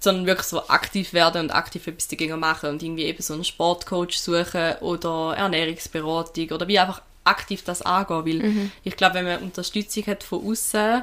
[0.00, 3.44] Sondern wirklich so aktiv werden und aktiv etwas dagegen machen und irgendwie eben so einen
[3.44, 9.42] Sportcoach suchen oder Ernährungsberatung oder wie einfach aktiv das angehen, weil ich glaube, wenn man
[9.42, 11.02] Unterstützung hat von außen,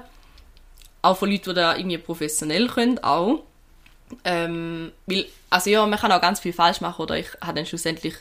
[1.01, 3.43] auch von Leuten, die da irgendwie professionell können, auch,
[4.23, 7.65] ähm, weil, also ja, man kann auch ganz viel falsch machen oder ich habe dann
[7.65, 8.15] schlussendlich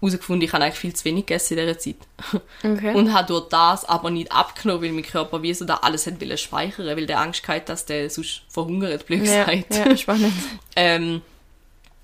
[0.00, 1.96] herausgefunden, ich habe eigentlich viel zu wenig gegessen in dieser Zeit.
[2.62, 2.94] Okay.
[2.94, 6.20] Und habe durch das aber nicht abgenommen, weil mein Körper wie so da alles hat
[6.20, 9.74] wollen speichern, weil der Angst hatte, dass der sonst verhungert, blöd ja, gesagt.
[9.74, 10.32] ja, spannend.
[10.76, 11.22] Ähm,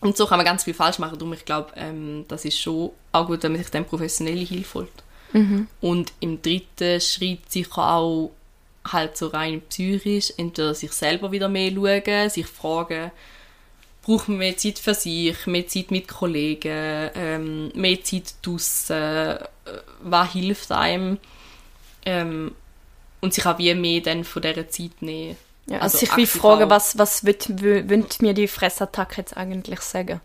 [0.00, 1.18] und so kann man ganz viel falsch machen.
[1.18, 4.80] Darum, ich glaube, ähm, das ist schon auch gut, wenn man sich dann professionelle Hilfe
[4.80, 4.90] holt.
[5.80, 8.30] Und im dritten Schritt sicher auch
[8.92, 13.11] halt so rein psychisch, entweder sich selber wieder mehr schauen, sich fragen,
[14.03, 19.38] braucht man mehr Zeit für sich, mehr Zeit mit Kollegen, ähm, mehr Zeit draussen, äh,
[20.03, 21.18] was hilft einem
[22.05, 22.55] ähm,
[23.20, 25.37] und sich auch wie mehr dann von dieser Zeit nehmen.
[25.66, 29.81] Ja, also, sich aktiv wie fragen, was, was wird, wird mir die Fressattacke jetzt eigentlich
[29.81, 30.20] sagen?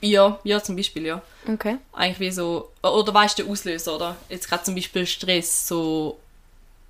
[0.00, 1.22] Ja, ja, zum Beispiel, ja.
[1.50, 1.78] Okay.
[1.92, 4.16] eigentlich wie so, oder weißt du, der Auslöser, oder?
[4.28, 6.18] Jetzt gerade zum Beispiel Stress, so,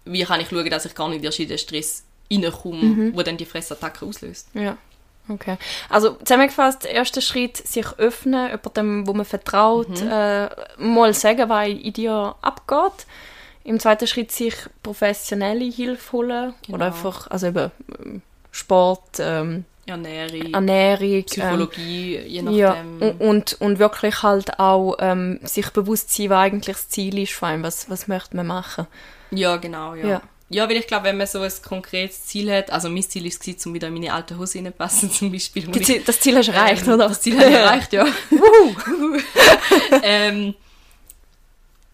[0.04, 3.36] wie kann ich schauen, dass ich gar nicht erst in den Stress reinkomme, wo dann
[3.36, 4.48] die Fressattacke auslöst.
[4.54, 4.76] Ja.
[5.28, 5.56] Okay.
[5.88, 11.92] Also zusammengefasst, erster Schritt, sich öffnen, jemandem, wo man vertraut, äh, mal sagen, was in
[11.94, 13.06] dir abgeht.
[13.64, 16.54] Im zweiten Schritt sich professionelle Hilfe holen.
[16.66, 16.76] Genau.
[16.76, 21.12] Oder einfach, also eben ähm, Sport, ähm, Ernährung, Ernährung.
[21.12, 23.00] Ähm, Psychologie, je ja, nachdem.
[23.00, 27.32] und, und, und wirklich halt auch ähm, sich bewusst sein, was eigentlich das Ziel ist
[27.32, 28.86] von einem, was, was möchte man machen.
[29.36, 30.06] Ja, genau, ja.
[30.06, 30.22] Ja.
[30.50, 33.30] Ja, weil ich glaube, wenn man so ein konkretes Ziel hat, also mein Ziel war
[33.56, 35.68] es, um wieder in meine alte Hose reinpassen, zum Beispiel.
[35.76, 37.08] ich- das Ziel hast du erreicht, Ähm, oder?
[37.08, 38.06] Das Ziel habe ich erreicht, ja.
[40.02, 40.54] ähm,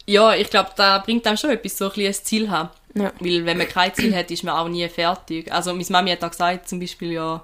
[0.06, 2.70] ja, ich glaube, da bringt einem schon etwas, so ein ein Ziel haben.
[2.94, 3.12] Ja.
[3.20, 5.50] Weil wenn man kein Ziel hat, ist man auch nie fertig.
[5.52, 7.42] Also meine Mami hat auch gesagt, zum Beispiel ja,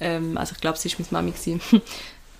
[0.00, 1.60] ähm, also ich glaube, es war meine Mami, gewesen,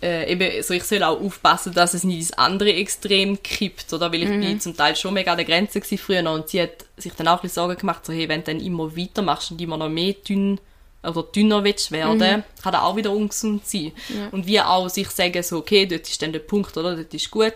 [0.02, 4.12] äh, eben, so ich soll auch aufpassen, dass es nicht ins andere Extrem kippt, oder?
[4.12, 4.40] Weil ich Mhm.
[4.40, 7.12] bin zum Teil schon mega an der Grenze gewesen früher noch und sie hat sich
[7.14, 9.76] dann auch ein bisschen Sorgen gemacht, so hey, wenn du dann immer weitermachst und immer
[9.76, 10.60] noch mehr dünn
[11.02, 12.62] oder dünner willst werden, Mhm.
[12.62, 13.92] kann das auch wieder ungesund sein.
[14.32, 16.96] Und wir auch sich sagen, so, okay, dort ist dann der Punkt, oder?
[16.96, 17.54] Dort ist gut.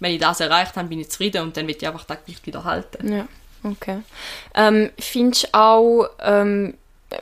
[0.00, 2.46] Wenn ich das erreicht habe, bin ich zufrieden und dann will ich einfach das Gewicht
[2.46, 3.12] wieder halten.
[3.12, 3.28] Ja,
[3.62, 4.00] okay.
[4.54, 6.74] Ähm, findest du auch, ähm,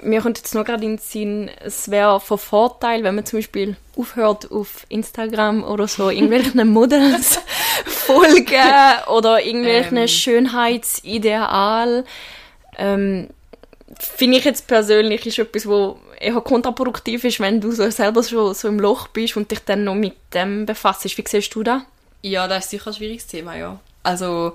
[0.02, 3.38] mir kommt jetzt noch gerade in den Sinn, es wäre von Vorteil, wenn man zum
[3.38, 7.40] Beispiel aufhört auf Instagram oder so irgendwelchen Models
[7.84, 10.08] folgen oder irgendwelchen Ähm.
[10.08, 12.04] Schönheitsideal.
[12.76, 13.28] Ähm,
[13.98, 18.54] Finde ich jetzt persönlich ist etwas, wo eher kontraproduktiv ist, wenn du so selber schon
[18.54, 21.04] so im Loch bist und dich dann noch mit dem befasst.
[21.04, 21.82] Wie siehst du das?
[22.22, 23.80] Ja, das ist sicher ein schwieriges Thema, ja.
[24.02, 24.52] Also,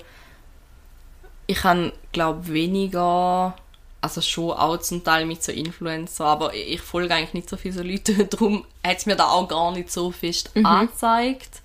[1.48, 3.56] ich habe, glaube weniger,
[4.04, 7.74] also schon auch zum Teil mit so Influencer, aber ich folge eigentlich nicht so viele
[7.74, 11.62] so Leute, darum hat es mir da auch gar nicht so fest angezeigt.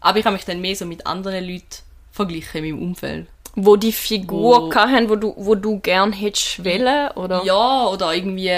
[0.00, 1.66] Aber ich habe mich dann mehr so mit anderen Leuten
[2.12, 3.26] verglichen in meinem Umfeld.
[3.56, 7.44] wo die Figur Wo- hatten, wo du, wo du gern hättest wollen, oder?
[7.44, 8.50] Ja, oder irgendwie,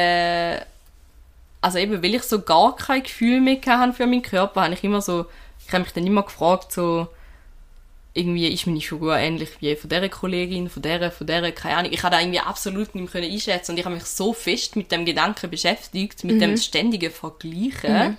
[1.61, 4.85] also eben, weil ich so gar kein Gefühl mehr hatte für meinen Körper, habe ich
[4.85, 5.27] immer so,
[5.67, 7.09] ich habe mich dann immer gefragt, so,
[8.17, 11.93] irgendwie ist meine Figur ähnlich wie von dieser Kollegin, von dieser, von dieser, keine Ahnung.
[11.93, 14.91] Ich habe da irgendwie absolut nicht mehr einschätzen und ich habe mich so fest mit
[14.91, 18.17] dem Gedanken beschäftigt, mit dem ständigen Vergleichen.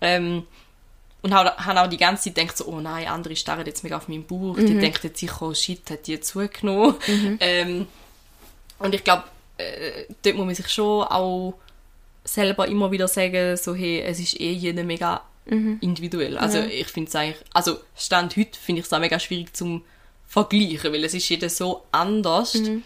[0.00, 0.44] Ähm,
[1.20, 3.96] und habe hab auch die ganze Zeit gedacht, so, oh nein, andere starren jetzt mega
[3.96, 6.94] auf meinen Bauch, die denken jetzt sicher, oh shit, hat die zugenommen.
[7.40, 7.88] Ähm,
[8.78, 9.24] und ich glaube,
[9.56, 11.54] äh, dort muss man sich schon auch
[12.22, 15.22] selber immer wieder sagen, so, hey, es ist eh jeder mega
[15.80, 16.38] individuell.
[16.38, 19.82] Also ich finde es eigentlich, also Stand heute finde ich es auch mega schwierig zum
[20.26, 22.82] Vergleichen, weil es ist jeder so anders und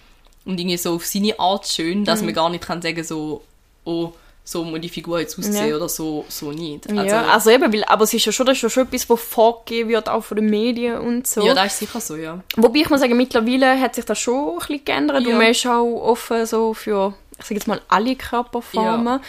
[0.59, 3.43] irgendwie so auf seine Art schön, dass man gar nicht kann sagen so,
[3.85, 4.13] oh,
[4.45, 5.77] so muss die Figur jetzt aussehen Ja.
[5.77, 6.91] oder so, so nicht.
[6.91, 9.21] ja, also eben, weil, aber es ist ja schon, das ist ja schon etwas, was
[9.21, 11.47] vorgegeben wird, auch von den Medien und so.
[11.47, 12.43] ja, das ist sicher so, ja.
[12.57, 15.25] Wobei ich muss sagen, mittlerweile hat sich das schon ein bisschen geändert.
[15.25, 15.33] Ja.
[15.33, 19.20] Du bist auch offen so für, ich sage jetzt mal, alle Körperformen.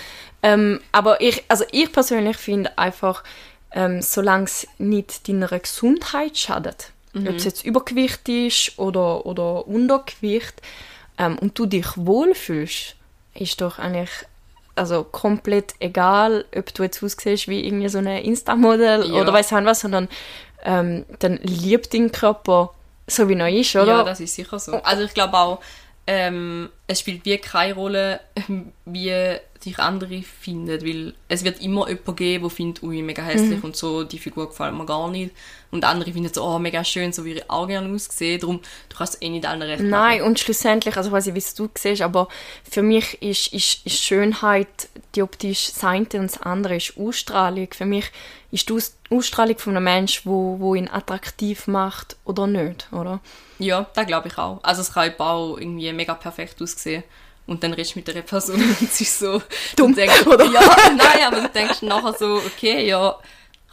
[0.41, 3.23] Ähm, aber ich, also ich persönlich finde einfach,
[3.71, 7.27] ähm, solange es nicht deiner Gesundheit schadet, Mhm.
[7.27, 10.61] ob es jetzt Übergewicht ist oder, oder Untergewicht,
[11.19, 12.95] ähm, und du dich wohlfühlst,
[13.35, 14.09] ist doch eigentlich
[14.75, 19.21] also komplett egal, ob du jetzt aussiehst wie irgendwie so eine Insta-Model Ja.
[19.21, 20.09] oder weiß ich was, sondern
[20.63, 22.73] ähm, dann liebt dein Körper
[23.05, 23.85] so wie er ist, oder?
[23.97, 24.73] Ja, das ist sicher so.
[24.81, 25.59] Also ich glaube auch,
[26.07, 28.19] ähm, es spielt wie keine Rolle,
[28.85, 33.59] wie dich andere finden, weil es wird immer jemanden geben, der findet, ui, mega hässlich
[33.59, 33.63] Mhm.
[33.63, 35.33] und so, die Figur gefällt mir gar nicht.
[35.71, 38.41] Und andere finden so, oh, mega schön, so ich auch gerne aussehen.
[38.41, 38.59] Darum,
[38.89, 40.27] du kannst eh nicht allen recht Nein, machen.
[40.27, 42.27] und schlussendlich, also weiß ich, wie es du siehst, aber
[42.69, 44.67] für mich ist, ist, ist Schönheit
[45.15, 47.69] die optisch das eine und das andere ist Ausstrahlung.
[47.71, 48.05] Für mich
[48.51, 53.21] ist die Aus- Ausstrahlung von einem Menschen, wo, wo ihn attraktiv macht oder nicht, oder?
[53.59, 54.59] Ja, das glaube ich auch.
[54.63, 56.72] Also es kann auch irgendwie mega perfekt aussehen.
[57.45, 59.41] Und dann redest du mit einer Person und es ist so...
[59.75, 60.45] Dumm, du denkst, oder?
[60.45, 60.61] Ja,
[60.95, 63.17] nein, aber du denkst nachher so, okay, ja,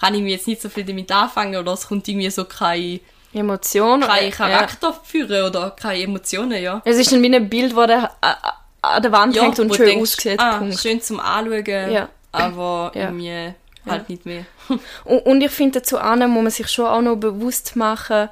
[0.00, 3.00] kann ich mir jetzt nicht so viel damit anfangen oder es kommt irgendwie so kein,
[3.32, 4.00] Emotion.
[4.00, 6.82] kein äh, Charakter führen oder keine Emotionen, ja.
[6.84, 8.34] Es ist dann wie ein Bild, das der, äh, äh,
[8.82, 10.40] an der Wand ja hängt und schön denkst, aussieht.
[10.40, 10.78] Ah, Punkt.
[10.80, 12.08] schön zum Anschauen, Ja.
[12.32, 13.02] aber Ja.
[13.02, 13.54] irgendwie
[13.86, 14.44] halt nicht mehr.
[15.04, 18.28] Und, und ich finde, dazu an muss man sich schon auch noch bewusst machen,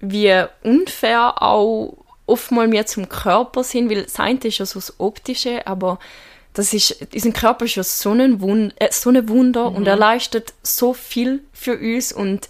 [0.00, 1.96] wie unfair auch
[2.28, 5.98] oftmals wir zum Körper sind, weil das eine ist ja so das Optische, aber
[6.54, 9.96] das ist, unser Körper ist ja so ein, Wund, äh, so ein Wunder und er
[9.96, 12.48] leistet so viel für uns und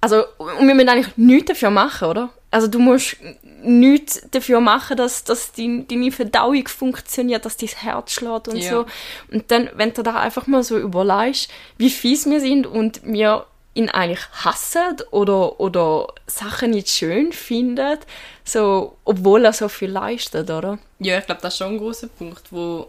[0.00, 2.30] also, und wir müssen eigentlich nichts dafür machen, oder?
[2.52, 3.16] Also du musst
[3.62, 8.70] nichts dafür machen, dass, dass dein, deine Verdauung funktioniert, dass dein Herz schlägt und Ja.
[8.70, 8.86] so.
[9.32, 13.44] Und dann, wenn du da einfach mal so überlegst, wie fies wir sind und wir
[13.78, 17.98] ihn eigentlich hassen oder, oder Sachen nicht schön finden,
[18.44, 20.78] so, obwohl er so viel leistet, oder?
[20.98, 22.88] Ja, ich glaube, das ist schon ein großer Punkt, wo,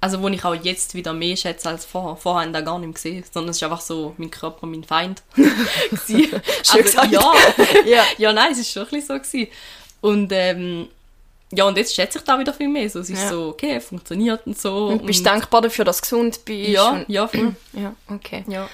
[0.00, 2.16] also wo ich auch jetzt wieder mehr schätze als vorher.
[2.16, 5.22] Vorher habe ich gar nicht gesehen, sondern es ist einfach so mein Körper, mein Feind.
[5.36, 7.12] Schön also, gesagt.
[7.12, 7.32] ja,
[7.86, 8.04] Ja.
[8.18, 9.48] ja, nein, es ist schon ein bisschen so gewesen.
[10.00, 10.88] Und ähm,
[11.52, 12.90] ja, und jetzt schätze ich da wieder viel mehr.
[12.90, 13.28] So, es ist Ja.
[13.28, 14.88] so, okay, funktioniert und so.
[14.88, 16.70] Und bist dankbar dafür, dass du gesund bist.
[16.70, 17.54] Ja, und, ja, voll.
[17.72, 18.44] ja, okay.
[18.48, 18.68] ja.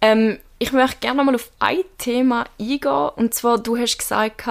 [0.00, 3.08] Ähm, ich möchte gerne mal auf ein Thema eingehen.
[3.16, 4.46] Und zwar, du hast gesagt,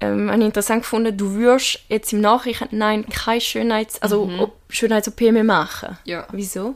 [0.00, 4.50] ähm, habe ich interessant gefunden, du würdest jetzt im Nachhinein keine Schönheits-, also Mhm.
[4.68, 5.98] Schönheits-OP mehr machen.
[6.04, 6.26] Ja.
[6.32, 6.74] Wieso?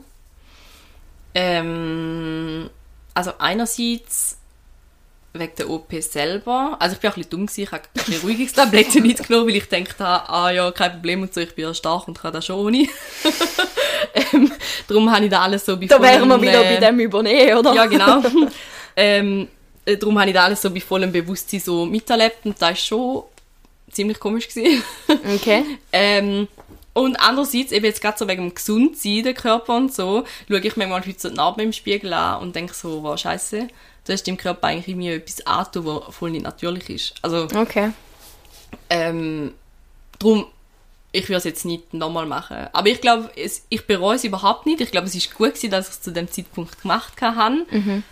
[1.33, 2.69] Ähm,
[3.13, 4.37] also einerseits
[5.33, 6.75] wegen der OP selber.
[6.79, 9.47] Also ich bin auch ein bisschen dumm gewesen, ich habe ein bisschen Ruhigungstabletten nicht genommen,
[9.47, 12.19] weil ich gedacht habe, ah ja, kein Problem und so, ich bin ja stark und
[12.19, 12.87] kann das schon ohne.
[14.13, 14.51] ähm,
[14.87, 17.57] darum habe ich da alles so bei Da wären wir wieder äh, bei dem übernehmen,
[17.57, 17.73] oder?
[17.73, 18.21] Ja, genau.
[18.95, 19.47] ähm,
[19.85, 22.75] äh, darum habe ich da alles so bei vollem Bewusstsein so miterlebt und das war
[22.75, 23.23] schon
[23.89, 24.49] ziemlich komisch.
[24.49, 24.83] Gewesen.
[25.35, 25.63] Okay.
[25.93, 26.47] ähm,
[26.93, 30.75] und andererseits, eben jetzt gerade so wegen dem Gesundsein, der Körper und so, schaue ich
[30.75, 33.69] mir manchmal heute so die Narben im Spiegel an und denke so, wow, scheiße,
[34.05, 37.13] du hast dem Körper eigentlich irgendwie etwas angetan, was voll nicht natürlich ist.
[37.21, 37.91] Also, Okay.
[38.89, 39.53] ähm,
[40.19, 40.45] darum,
[41.11, 42.67] ich würde es jetzt nicht nochmal machen.
[42.73, 44.79] Aber ich glaube, es- ich bereue es überhaupt nicht.
[44.81, 47.65] Ich glaube, es ist gut gewesen, dass ich es zu dem Zeitpunkt gemacht habe.
[47.69, 48.03] Mhm.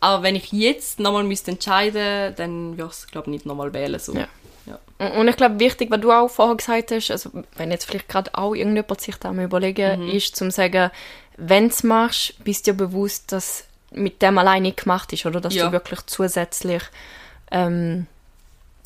[0.00, 3.72] Aber wenn ich jetzt nochmal müsste entscheiden, dann würde ich es, glaube ich, nicht nochmal
[3.72, 3.98] wählen.
[4.00, 4.14] So.
[4.14, 4.28] Ja.
[4.66, 5.08] Ja.
[5.20, 8.30] Und ich glaube, wichtig, was du auch vorher gesagt hast, also wenn jetzt vielleicht gerade
[8.34, 10.90] auch irgendjemand sich da mal überlegen, ist zum sagen,
[11.36, 13.64] wenn du es machst, bist dir bewusst, dass
[13.94, 15.66] mit dem alleine nicht gemacht ist, oder dass Ja.
[15.66, 16.82] du wirklich zusätzlich
[17.50, 18.06] ähm,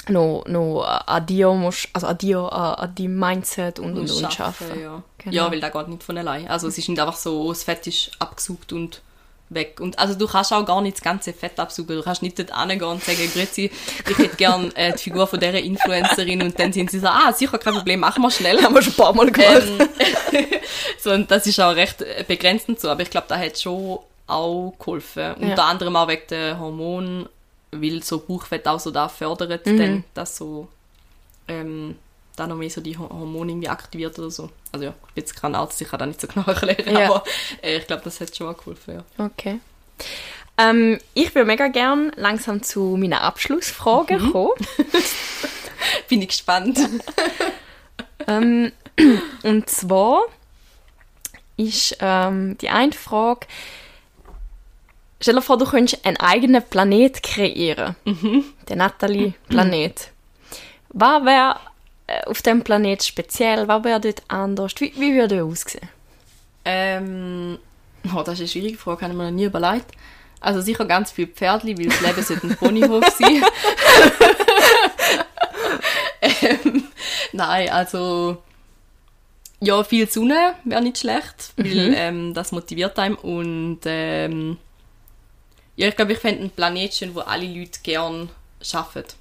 [0.09, 4.33] noch, noch an dir musst, also an dir, an, an deinem Mindset und, und, und
[4.33, 4.81] schaffen.
[4.81, 5.03] Ja.
[5.19, 5.35] Genau.
[5.35, 6.49] ja, weil das geht nicht von allein.
[6.49, 9.01] Also es ist nicht einfach so, das Fett ist abgesaugt und
[9.49, 9.81] weg.
[9.81, 11.97] Und also du kannst auch gar nicht das ganze Fett absaugen.
[11.97, 13.71] Du kannst nicht dort hingehen und sagen, grüezi,
[14.09, 17.33] ich hätte gern äh, die Figur von dieser Influencerin und dann sind sie so, ah,
[17.33, 18.61] sicher, kein Problem, machen wir schnell.
[18.63, 19.63] Haben wir schon ein paar Mal gemacht.
[20.33, 20.49] Ähm,
[21.03, 23.99] so, und das ist auch recht äh, begrenzend so, aber ich glaube, da hat schon
[24.27, 25.35] auch geholfen.
[25.35, 27.29] Unter anderem auch wegen der Hormone,
[27.73, 30.69] weil so Bauchfett auch so da fördert, dann, dass so
[31.49, 31.97] ähm,
[32.35, 34.51] da noch mehr so die Ho- Hormone irgendwie aktiviert oder so.
[34.73, 37.07] Also ja, ich bin jetzt kein Arzt, ich kann das nicht so genau erklären, Ja.
[37.07, 37.25] aber
[37.63, 39.25] äh, ich glaube, das hat schon auch geholfen, ja.
[39.25, 39.61] Okay.
[40.59, 44.53] Ähm, ich würde mega gern langsam zu meiner Abschlussfrage kommen.
[46.09, 46.79] Bin ich gespannt.
[48.29, 48.73] Ähm,
[49.45, 50.23] und zwar
[51.57, 53.47] ist ähm, die eine Frage,
[55.21, 57.97] stell dir vor, du könntest einen eigenen Planet kreieren.
[58.69, 60.11] Den Natalie-Planet.
[60.91, 61.57] Was wäre
[62.07, 63.69] äh, auf dem Planet speziell?
[63.69, 64.73] Was wäre dort anders?
[64.79, 65.89] Wie, wie würde er aussehen?
[66.65, 67.59] Ähm,
[68.15, 69.93] oh, das ist eine schwierige Frage, habe ich mir noch nie überlegt.
[70.41, 73.43] Also sicher ganz viel Pferdli, weil das Leben sollte ein Ponyhof sein.
[76.21, 76.85] ähm,
[77.33, 78.43] nein, also
[79.61, 84.59] ja, viel Sonne wäre nicht schlecht, weil ähm, das motiviert einem und ähm,
[85.77, 88.31] ja, ich glaube, ich fände einen Planet schön, wo alle Leute gern
[88.73, 89.15] arbeiten.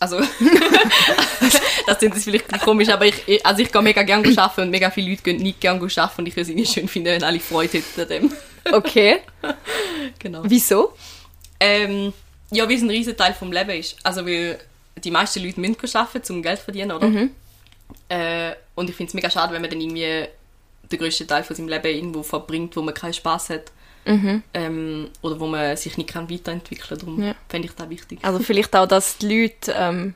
[0.00, 0.18] Also,
[1.86, 4.90] das klingt jetzt vielleicht komisch, aber ich, also ich gehe mega gerne arbeiten und mega
[4.90, 7.38] viele Leute gehen nicht gerne arbeiten und ich würde es nicht schön finden, wenn alle
[7.38, 8.32] Freude hätten an dem.
[8.72, 9.20] Okay.
[10.18, 10.42] Genau.
[10.44, 10.94] Wieso?
[11.58, 12.12] Ähm,
[12.50, 13.96] ja, wie es ein riesen Teil vom Leben ist.
[14.02, 14.58] Also, weil
[14.96, 17.06] die meisten Leute müssen arbeiten, um Geld zu verdienen, oder?
[18.08, 20.26] Äh, und ich finde es mega schade, wenn man dann irgendwie
[20.90, 23.72] den grössten Teil von seinem Leben irgendwo verbringt, wo man keinen Spaß hat.
[24.04, 26.98] Ähm, oder wo man sich nicht kann weiterentwickeln kann.
[26.98, 27.34] Darum Ja.
[27.48, 28.18] fände ich das wichtig.
[28.22, 30.14] Also vielleicht auch, dass die Leute ähm,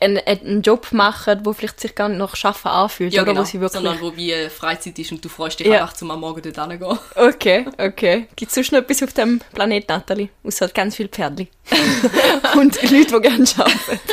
[0.00, 3.42] einen, einen Job machen, wo vielleicht sich gar nicht nach Arbeiten anfühlt, ja, oder genau.
[3.42, 3.72] wo sie wirklich...
[3.82, 5.80] Sondern wo wie Freizeit ist und du freust dich Ja.
[5.82, 6.98] einfach, zum am Morgen dort hingehen.
[7.16, 8.28] Okay, okay.
[8.36, 10.28] Gibt es sonst noch etwas auf dem Planet, Nathalie?
[10.44, 11.48] Außer ganz viele Pferdli.
[12.56, 14.00] Und Leute, die gerne arbeiten.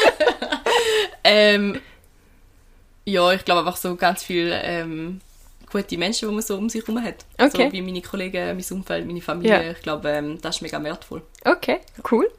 [1.27, 1.81] Ähm,
[3.05, 5.21] ja, ich glaube einfach so ganz viele ähm,
[5.71, 7.25] gute Menschen, die man so um sich herum hat.
[7.37, 7.67] Okay.
[7.67, 9.65] So wie meine Kollegen, mein Umfeld, meine Familie.
[9.65, 9.71] Ja.
[9.71, 11.21] Ich glaube, ähm, das ist mega wertvoll.
[11.43, 11.79] Okay,
[12.11, 12.29] cool.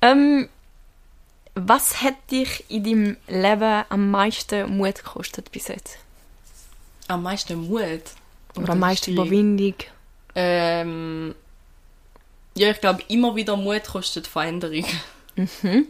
[0.00, 0.48] Ähm,
[1.54, 5.98] was hat dich in deinem Leben am meisten Mut gekostet bis jetzt?
[7.08, 8.02] Am meisten Mut.
[8.56, 9.74] Oder am meisten Überwindung?
[10.34, 11.34] Ähm,
[12.54, 14.84] ja, ich glaube, immer wieder Mut kostet Veränderung.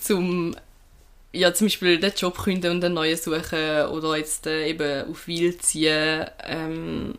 [0.00, 0.56] zum,
[1.32, 5.26] ja, zum Beispiel den Job kündigen und einen neuen suchen oder jetzt äh, eben auf
[5.26, 6.26] Wild ziehen.
[6.44, 7.14] Ähm,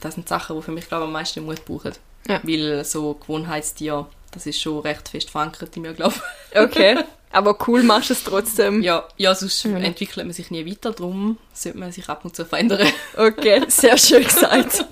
[0.00, 1.92] das sind Sachen, die für mich, glaube ich, am meisten Mut brauchen.
[2.26, 2.40] Ja.
[2.42, 6.14] Weil so Gewohnheitstier, das ist schon recht fest verankert in mir, glaube
[6.52, 6.58] ich.
[6.58, 6.98] Okay.
[7.34, 8.80] Aber cool machst du es trotzdem.
[8.80, 12.44] Ja, ja, sonst entwickelt man sich nie weiter, darum sollte man sich ab und zu
[12.44, 12.86] verändern.
[13.16, 14.84] Okay, sehr schön gesagt.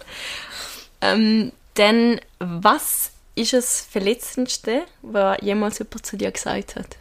[1.01, 6.97] ähm, dann, was ist das Verletzendste, was jemals jemand zu dir gesagt hat?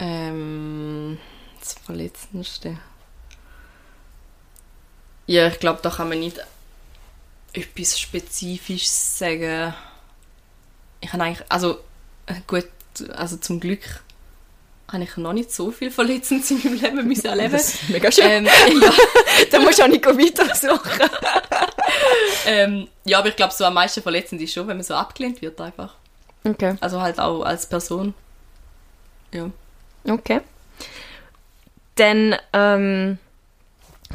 [0.00, 1.18] Ähm,
[1.60, 2.78] das Verletzendste.
[5.26, 6.40] Ja, ich glaube, da kann man nicht
[7.52, 9.74] etwas Spezifisches sagen.
[11.00, 11.78] Ich habe eigentlich, also
[12.26, 12.66] äh, gut,
[13.12, 14.02] also zum Glück
[14.90, 17.52] habe ich noch nicht so viel Verletzendes in meinem Leben müssen erleben.
[17.52, 18.24] Das ist mega schön.
[18.24, 18.46] ähm,
[18.82, 18.92] ja,
[19.50, 21.10] da musst du auch nicht weiter suchen.
[22.46, 25.42] ähm, ja, aber ich glaube, so am meisten verletzend ist schon, wenn man so abgelehnt
[25.42, 25.94] wird einfach.
[26.42, 26.76] Okay.
[26.80, 28.14] Also halt auch als Person.
[29.32, 29.50] Ja.
[30.08, 30.40] Okay.
[31.96, 33.18] Dann, ähm,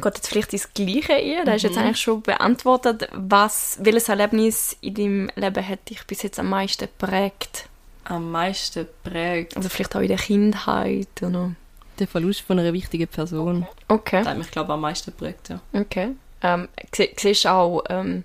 [0.02, 1.44] geht jetzt vielleicht ins Gleiche ein.
[1.44, 3.08] Da hast du jetzt eigentlich schon beantwortet.
[3.12, 7.68] Was, welches Erlebnis in deinem Leben hat dich bis jetzt am meisten geprägt?
[8.04, 11.52] Am meisten prägt Also vielleicht auch in der Kindheit oder...
[11.98, 13.66] der Verlust von einer wichtigen Person.
[13.88, 15.60] Okay, Das hat mich, glaube ich, am meisten geprägt, ja.
[15.72, 16.10] okay.
[16.42, 18.24] Ähm, sie- siehst du auch ähm,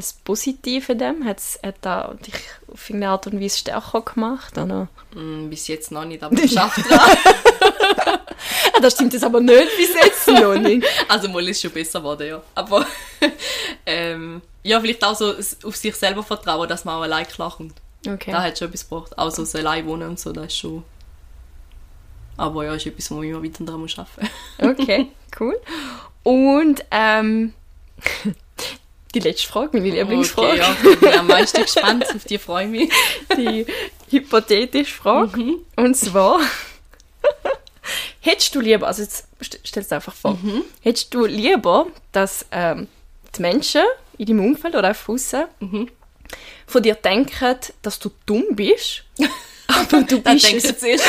[0.00, 1.24] ein Positive in dem?
[1.24, 2.34] Hat's, hat da dich
[2.72, 4.56] auf irgendeine Art und Weise stärker gemacht?
[4.56, 4.88] Oder?
[5.14, 6.82] Mm, bis jetzt noch nicht, aber ich schaffe.
[8.74, 10.86] Ah, das stimmt jetzt aber nicht bis jetzt noch nicht.
[11.08, 12.42] Also mal ist schon besser geworden, ja.
[12.54, 12.86] Aber
[13.86, 15.34] ähm, ja, vielleicht auch so
[15.64, 17.74] auf sich selber vertrauen, dass man auch allein klarkommt.
[18.06, 18.32] Okay.
[18.32, 19.18] Da hat schon etwas gebraucht.
[19.18, 20.82] Auch so allein wohnen und so, das ist schon...
[22.36, 25.60] Aber ja, ist etwas, wo man immer weiter daran muss arbeiten Okay, cool.
[26.22, 27.52] Und ähm,
[29.14, 32.64] die letzte Frage, meine Lieblingsfrage, Okay, ja, ich bin am meisten gespannt, auf die freue
[32.66, 32.90] ich mich.
[33.36, 33.66] die
[34.10, 35.54] hypothetische Frage.
[35.76, 36.40] Und zwar,
[38.20, 40.38] hättest du lieber, also jetzt st- stell es einfach vor,
[40.82, 42.86] hättest du lieber, dass ähm,
[43.36, 43.82] die Menschen
[44.18, 45.44] in deinem Umfeld oder auch draussen
[46.66, 49.02] von dir denken, dass du dumm bist,
[49.66, 51.04] aber du bist denkst es du zuerst.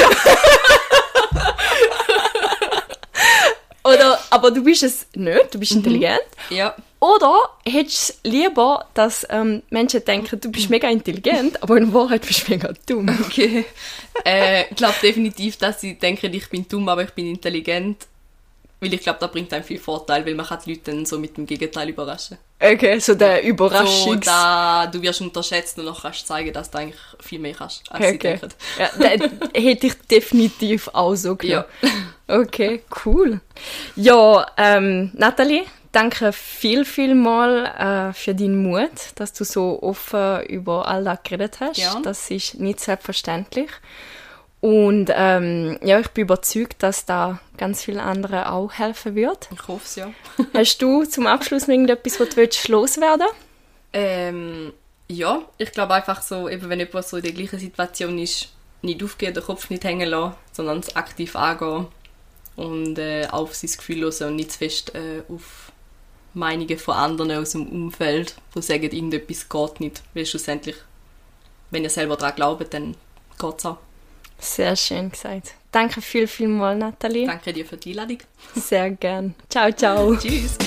[3.84, 6.22] Oder, aber du bist es nicht, du bist intelligent.
[6.49, 6.76] Ja.
[7.02, 7.36] Oder
[7.66, 12.47] hättest du lieber, dass ähm, Menschen denken, du bist mega intelligent, aber in Wahrheit bist
[12.47, 13.10] du mega dumm?
[13.26, 13.66] Okay.
[14.24, 18.06] äh, ich glaube definitiv, dass sie denken, ich bin dumm, aber ich bin intelligent.
[18.80, 21.18] Weil ich glaube, das bringt einem viel Vorteil, weil man kann die Leute dann so
[21.18, 22.38] mit dem Gegenteil überraschen.
[22.60, 24.26] Okay, so der So, Überraschungs...
[24.26, 28.10] da du wirst unterschätzt und dann kannst zeigen, dass du eigentlich viel mehr kannst, als
[28.10, 28.39] sie okay.
[28.39, 28.49] denken.
[28.78, 28.89] Ja,
[29.60, 31.66] hätte ich definitiv auch so genommen.
[32.28, 33.41] Okay, cool.
[33.95, 40.43] Ja, ähm, Nathalie, danke viel, viel mal äh, für deinen Mut, dass du so offen
[40.45, 41.77] über all das geredet hast.
[41.77, 42.03] Gern.
[42.03, 43.69] Das ist nicht selbstverständlich.
[44.61, 49.49] Und ähm, ja, ich bin überzeugt, dass da ganz vielen anderen auch helfen wird.
[49.51, 50.13] Ich hoffe es, ja.
[50.53, 53.27] Hast du zum Abschluss noch irgendetwas, was du willst, loswerden
[53.91, 54.71] Ähm,
[55.07, 58.49] ja, ich glaube einfach so, eben wenn jemand so in der gleichen Situation ist,
[58.83, 61.87] nicht aufgeben, den Kopf nicht hängen lassen, sondern es aktiv angehen
[62.55, 65.71] und äh, auf sein Gefühl hören und nicht zu fest äh, auf
[66.34, 70.01] Meinungen von anderen aus dem Umfeld, die sagen, irgendetwas geht nicht.
[70.13, 70.75] Weil schlussendlich,
[71.69, 72.95] wenn ihr selber daran glaubt, dann
[73.39, 73.77] geht es auch.
[74.39, 75.53] Sehr schön gesagt.
[75.71, 77.27] Danke viel, viel mal, Nathalie.
[77.27, 78.19] Danke dir für die Einladung.
[78.55, 79.36] Sehr gern.
[79.49, 80.15] Ciao, ciao.
[80.19, 80.57] Tschüss.